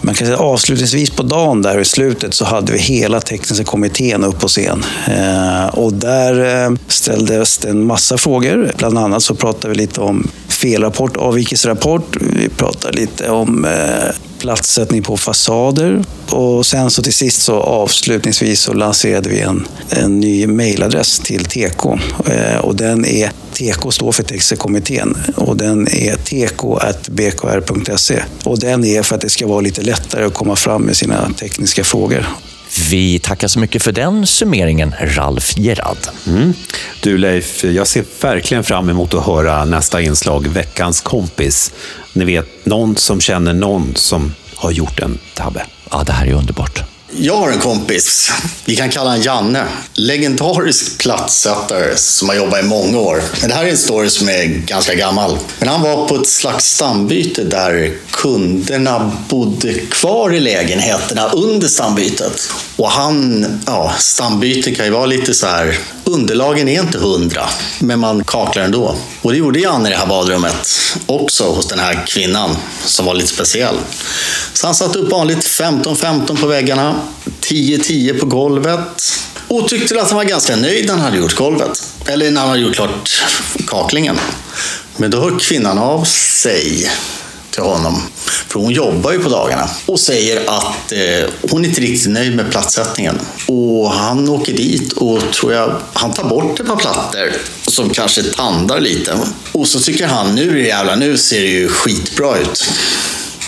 Man 0.02 0.14
kan 0.14 0.26
säga 0.26 0.38
avslutningsvis 0.38 1.10
på 1.10 1.22
dagen 1.22 1.62
där 1.62 1.80
i 1.80 1.84
slutet 1.84 2.34
så 2.34 2.44
hade 2.44 2.72
vi 2.72 2.78
hela 2.78 3.20
tekniska 3.20 3.64
kommittén 3.64 4.24
upp 4.24 4.40
på 4.40 4.48
scen. 4.48 4.84
Eh, 5.06 5.66
och 5.66 5.92
där 5.92 6.64
eh, 6.64 6.76
ställdes 6.88 7.58
det 7.58 7.68
en 7.68 7.86
massa 7.86 8.18
frågor. 8.18 8.72
Bland 8.76 8.98
annat 8.98 9.22
så 9.22 9.34
pratade 9.34 9.68
vi 9.68 9.74
lite 9.74 10.00
om 10.00 10.28
felrapport, 10.48 11.16
avvikelserapport. 11.16 12.16
Vi 12.20 12.48
pratade 12.48 12.96
lite 12.96 13.30
om 13.30 13.64
eh, 13.64 14.14
platssättning 14.44 15.02
på 15.02 15.16
fasader. 15.16 16.04
Och 16.30 16.66
sen 16.66 16.90
så 16.90 17.02
till 17.02 17.14
sist 17.14 17.42
så 17.42 17.60
avslutningsvis 17.60 18.60
så 18.60 18.72
lanserade 18.72 19.28
vi 19.28 19.40
en, 19.40 19.68
en 19.90 20.20
ny 20.20 20.46
mejladress 20.46 21.18
till 21.18 21.44
TK. 21.44 21.86
Eh, 22.26 22.56
och 22.60 22.76
den 22.76 23.04
är 23.04 23.30
TK 23.52 23.90
står 23.92 24.12
för 24.12 24.22
Tekniska 24.22 24.56
kommittén 24.56 25.16
och 25.36 25.56
den 25.56 25.88
är 25.88 26.16
tk.bkr.se. 26.16 27.42
Och 28.44 28.58
den 28.58 28.84
är 28.84 29.02
för 29.02 29.14
att 29.14 29.20
det 29.20 29.30
ska 29.30 29.46
vara 29.46 29.60
lite 29.60 29.82
lättare 29.82 30.24
att 30.24 30.34
komma 30.34 30.56
fram 30.56 30.82
med 30.82 30.96
sina 30.96 31.30
tekniska 31.38 31.84
frågor. 31.84 32.26
Vi 32.90 33.18
tackar 33.18 33.48
så 33.48 33.58
mycket 33.58 33.82
för 33.82 33.92
den 33.92 34.26
summeringen, 34.26 34.94
Ralf 35.00 35.56
Gerard. 35.56 35.96
Mm. 36.26 36.54
Du 37.00 37.18
Leif, 37.18 37.64
jag 37.64 37.86
ser 37.86 38.04
verkligen 38.20 38.64
fram 38.64 38.90
emot 38.90 39.14
att 39.14 39.26
höra 39.26 39.64
nästa 39.64 40.00
inslag, 40.00 40.46
Veckans 40.48 41.00
kompis. 41.00 41.72
Ni 42.12 42.24
vet, 42.24 42.66
någon 42.66 42.96
som 42.96 43.20
känner 43.20 43.54
någon 43.54 43.96
som 43.96 44.34
har 44.54 44.70
gjort 44.70 45.00
en 45.00 45.18
tabbe. 45.34 45.66
Ja, 45.90 46.02
det 46.06 46.12
här 46.12 46.26
är 46.26 46.32
underbart. 46.32 46.93
Jag 47.18 47.36
har 47.36 47.50
en 47.50 47.58
kompis, 47.58 48.30
vi 48.64 48.76
kan 48.76 48.90
kalla 48.90 49.10
honom 49.10 49.22
Janne. 49.22 49.64
Legendarisk 49.94 50.98
plattsättare 50.98 51.96
som 51.96 52.28
har 52.28 52.36
jobbat 52.36 52.60
i 52.60 52.66
många 52.66 52.98
år. 52.98 53.22
Men 53.40 53.50
det 53.50 53.56
här 53.56 53.64
är 53.64 53.68
en 53.68 53.76
story 53.76 54.10
som 54.10 54.28
är 54.28 54.44
ganska 54.44 54.94
gammal. 54.94 55.38
Men 55.58 55.68
han 55.68 55.82
var 55.82 56.08
på 56.08 56.16
ett 56.16 56.28
slags 56.28 56.64
stambyte 56.64 57.44
där 57.44 57.92
kunderna 58.10 59.12
bodde 59.28 59.74
kvar 59.74 60.34
i 60.34 60.40
lägenheterna 60.40 61.28
under 61.28 61.68
stambytet. 61.68 62.52
Och 62.76 62.90
han, 62.90 63.46
ja, 63.66 63.94
stambyte 63.98 64.74
kan 64.74 64.84
ju 64.84 64.92
vara 64.92 65.06
lite 65.06 65.34
så 65.34 65.46
här, 65.46 65.78
underlagen 66.04 66.68
är 66.68 66.80
inte 66.80 66.98
hundra, 66.98 67.48
men 67.78 68.00
man 68.00 68.24
kaklar 68.24 68.62
ändå. 68.62 68.96
Och 69.22 69.32
det 69.32 69.38
gjorde 69.38 69.60
Janne 69.60 69.88
i 69.88 69.92
det 69.92 69.98
här 69.98 70.06
badrummet, 70.06 70.68
också 71.06 71.44
hos 71.44 71.68
den 71.68 71.78
här 71.78 72.06
kvinnan 72.06 72.56
som 72.84 73.06
var 73.06 73.14
lite 73.14 73.28
speciell. 73.28 73.76
Så 74.52 74.66
han 74.66 74.74
satte 74.74 74.98
upp 74.98 75.10
vanligt 75.12 75.46
15-15 75.46 76.40
på 76.40 76.46
väggarna, 76.46 77.00
10-10 77.40 78.20
på 78.20 78.26
golvet. 78.26 79.20
Och 79.48 79.68
tyckte 79.68 80.00
att 80.00 80.08
han 80.08 80.16
var 80.16 80.24
ganska 80.24 80.56
nöjd 80.56 80.86
när 80.86 80.92
han 80.92 81.02
hade 81.02 81.16
gjort 81.16 81.34
golvet. 81.34 81.82
Eller 82.06 82.30
när 82.30 82.40
han 82.40 82.50
hade 82.50 82.62
gjort 82.62 82.74
klart 82.74 83.22
kaklingen. 83.66 84.18
Men 84.96 85.10
då 85.10 85.20
hör 85.20 85.38
kvinnan 85.38 85.78
av 85.78 86.04
sig 86.04 86.90
till 87.54 87.62
honom. 87.62 88.02
För 88.24 88.60
hon 88.60 88.72
jobbar 88.72 89.12
ju 89.12 89.18
på 89.18 89.28
dagarna. 89.28 89.68
Och 89.86 90.00
säger 90.00 90.40
att 90.46 90.92
eh, 90.92 91.30
hon 91.50 91.64
inte 91.64 91.80
riktigt 91.80 92.10
nöjd 92.10 92.36
med 92.36 92.50
plattsättningen. 92.50 93.20
Och 93.46 93.90
han 93.90 94.28
åker 94.28 94.52
dit 94.52 94.92
och 94.92 95.20
tror 95.32 95.52
jag, 95.52 95.76
han 95.92 96.12
tar 96.12 96.24
bort 96.24 96.60
ett 96.60 96.66
par 96.66 96.76
plattor 96.76 97.32
som 97.68 97.90
kanske 97.90 98.22
tandar 98.22 98.80
lite. 98.80 99.18
Och 99.52 99.68
så 99.68 99.80
tycker 99.80 100.06
han, 100.06 100.34
nu 100.34 100.66
jävlar, 100.66 100.96
nu 100.96 101.16
ser 101.16 101.40
det 101.40 101.48
ju 101.48 101.68
skitbra 101.68 102.38
ut. 102.38 102.64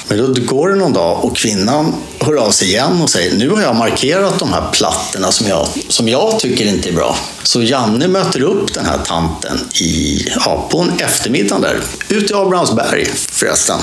Men 0.08 0.18
då 0.18 0.40
går 0.40 0.68
det 0.68 0.76
någon 0.76 0.92
dag 0.92 1.24
och 1.24 1.36
kvinnan 1.36 1.94
hör 2.18 2.34
av 2.34 2.50
sig 2.50 2.68
igen 2.68 3.02
och 3.02 3.10
säger 3.10 3.36
nu 3.36 3.50
har 3.50 3.62
jag 3.62 3.76
markerat 3.76 4.38
de 4.38 4.52
här 4.52 4.70
plattorna 4.72 5.32
som 5.32 5.46
jag, 5.46 5.68
som 5.88 6.08
jag 6.08 6.40
tycker 6.40 6.66
inte 6.66 6.88
är 6.88 6.92
bra. 6.92 7.18
Så 7.42 7.62
Janne 7.62 8.08
möter 8.08 8.42
upp 8.42 8.74
den 8.74 8.84
här 8.86 8.98
tanten 9.06 9.58
i, 9.80 10.28
ja, 10.44 10.68
på 10.70 10.78
en 10.78 10.92
eftermiddag 10.98 11.58
där, 11.58 11.80
ute 12.08 12.32
i 12.32 12.36
Abrahamsberg 12.36 13.06
förresten. 13.14 13.78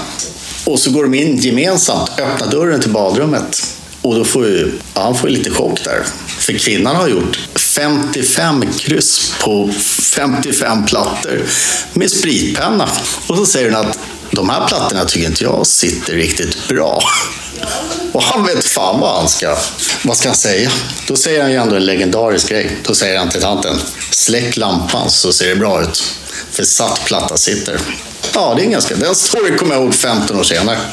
Och 0.65 0.79
så 0.79 0.91
går 0.91 1.03
de 1.03 1.13
in 1.13 1.37
gemensamt, 1.37 2.09
öppnar 2.19 2.51
dörren 2.51 2.81
till 2.81 2.91
badrummet. 2.91 3.77
Och 4.01 4.15
då 4.15 4.25
får 4.25 4.45
ju, 4.45 4.71
ja, 4.93 5.01
han 5.03 5.15
får 5.15 5.29
ju 5.29 5.35
lite 5.35 5.49
chock 5.49 5.83
där. 5.83 6.03
För 6.25 6.53
kvinnan 6.53 6.95
har 6.95 7.07
gjort 7.07 7.39
55 7.55 8.65
kryss 8.77 9.33
på 9.43 9.69
55 10.15 10.85
plattor 10.85 11.41
med 11.93 12.11
spritpenna. 12.11 12.89
Och 13.27 13.37
så 13.37 13.45
säger 13.45 13.71
hon 13.71 13.79
att 13.85 13.99
de 14.35 14.49
här 14.49 14.67
plattorna 14.67 15.05
tycker 15.05 15.27
inte 15.27 15.43
jag 15.43 15.67
sitter 15.67 16.13
riktigt 16.13 16.67
bra. 16.67 17.03
Och 18.11 18.23
han 18.23 18.45
vet 18.45 18.67
fan 18.67 18.99
vad 18.99 19.15
han 19.15 19.29
ska, 19.29 19.57
vad 20.03 20.17
ska 20.17 20.29
han 20.29 20.35
säga? 20.35 20.71
Då 21.07 21.15
säger 21.15 21.41
han 21.41 21.51
ju 21.51 21.57
ändå 21.57 21.75
en 21.75 21.85
legendarisk 21.85 22.49
grej. 22.49 22.77
Då 22.83 22.95
säger 22.95 23.19
han 23.19 23.29
till 23.29 23.41
tanten, 23.41 23.75
släck 24.09 24.57
lampan 24.57 25.09
så 25.09 25.33
ser 25.33 25.49
det 25.49 25.55
bra 25.55 25.81
ut. 25.81 26.03
För 26.51 26.63
satt 26.63 27.05
platta 27.05 27.37
sitter. 27.37 27.79
Ja, 28.33 28.53
det 28.55 28.61
är 28.61 28.65
en 28.65 28.71
ganska, 28.71 28.95
den 28.95 29.15
story 29.15 29.57
kommer 29.57 29.75
jag 29.75 29.83
ihåg 29.83 29.95
15 29.95 30.39
år 30.39 30.43
senare. 30.43 30.77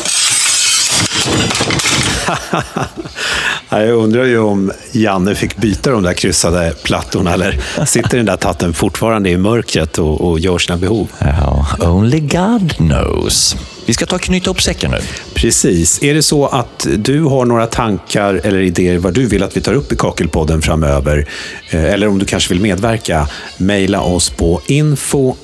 Jag 3.70 3.88
undrar 3.88 4.24
ju 4.24 4.38
om 4.38 4.72
Janne 4.92 5.34
fick 5.34 5.56
byta 5.56 5.90
de 5.90 6.02
där 6.02 6.12
kryssade 6.12 6.74
plattorna 6.82 7.34
eller 7.34 7.60
sitter 7.86 8.16
den 8.16 8.26
där 8.26 8.36
tatten 8.36 8.72
fortfarande 8.72 9.30
i 9.30 9.36
mörkret 9.36 9.98
och, 9.98 10.20
och 10.20 10.40
gör 10.40 10.58
sina 10.58 10.76
behov? 10.76 11.08
Ja, 11.18 11.66
only 11.80 12.20
God 12.20 12.76
knows. 12.76 13.56
Vi 13.86 13.94
ska 13.94 14.06
ta 14.06 14.16
och 14.16 14.22
knyta 14.22 14.50
upp 14.50 14.62
säcken 14.62 14.90
nu. 14.90 14.98
Precis. 15.34 16.02
Är 16.02 16.14
det 16.14 16.22
så 16.22 16.46
att 16.46 16.86
du 16.96 17.22
har 17.22 17.44
några 17.44 17.66
tankar 17.66 18.40
eller 18.44 18.60
idéer 18.60 18.98
vad 18.98 19.14
du 19.14 19.26
vill 19.26 19.42
att 19.42 19.56
vi 19.56 19.60
tar 19.60 19.74
upp 19.74 19.92
i 19.92 19.96
Kakelpodden 19.96 20.62
framöver, 20.62 21.26
eh, 21.70 21.84
eller 21.84 22.08
om 22.08 22.18
du 22.18 22.24
kanske 22.24 22.54
vill 22.54 22.62
medverka, 22.62 23.28
mejla 23.56 24.00
oss 24.00 24.30
på 24.30 24.60
info.bkr.se. 24.66 25.36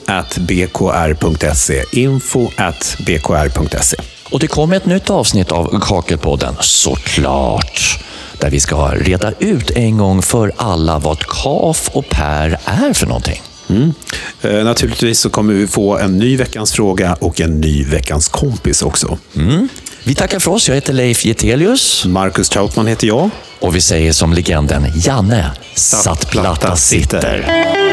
info.bkr.se. 1.93 3.97
Och 4.31 4.41
det 4.41 4.47
kommer 4.47 4.77
ett 4.77 4.87
nytt 4.87 5.11
avsnitt 5.11 5.53
av 5.53 5.81
Kakelpodden, 5.81 6.55
såklart. 6.61 7.99
Där 8.41 8.51
vi 8.51 8.61
ska 8.61 8.89
reda 8.89 9.33
ut 9.39 9.71
en 9.71 9.99
gång 9.99 10.23
för 10.23 10.53
alla 10.57 10.99
vad 10.99 11.19
KAF 11.19 11.91
och 11.93 12.09
PER 12.09 12.59
är 12.65 12.93
för 12.93 13.07
någonting. 13.07 13.43
Mm. 13.69 13.95
Eh, 14.43 14.65
naturligtvis 14.65 15.21
så 15.21 15.31
kommer 15.31 15.55
vi 15.55 15.67
få 15.67 15.99
en 15.99 16.19
ny 16.19 16.37
veckans 16.37 16.73
fråga 16.73 17.15
och 17.21 17.41
en 17.41 17.61
ny 17.61 17.85
veckans 17.85 18.29
kompis 18.29 18.83
också. 18.83 19.19
Mm. 19.37 19.69
Vi 20.05 20.15
tackar 20.15 20.39
för 20.39 20.51
oss. 20.51 20.69
Jag 20.69 20.75
heter 20.75 20.93
Leif 20.93 21.25
Getelius. 21.25 22.05
Marcus 22.05 22.49
Trautman 22.49 22.87
heter 22.87 23.07
jag. 23.07 23.31
Och 23.61 23.77
vi 23.77 23.81
säger 23.81 24.13
som 24.13 24.33
legenden 24.33 24.87
Janne, 24.95 25.51
satt 25.75 26.31
platta 26.31 26.77
sitter. 26.77 27.86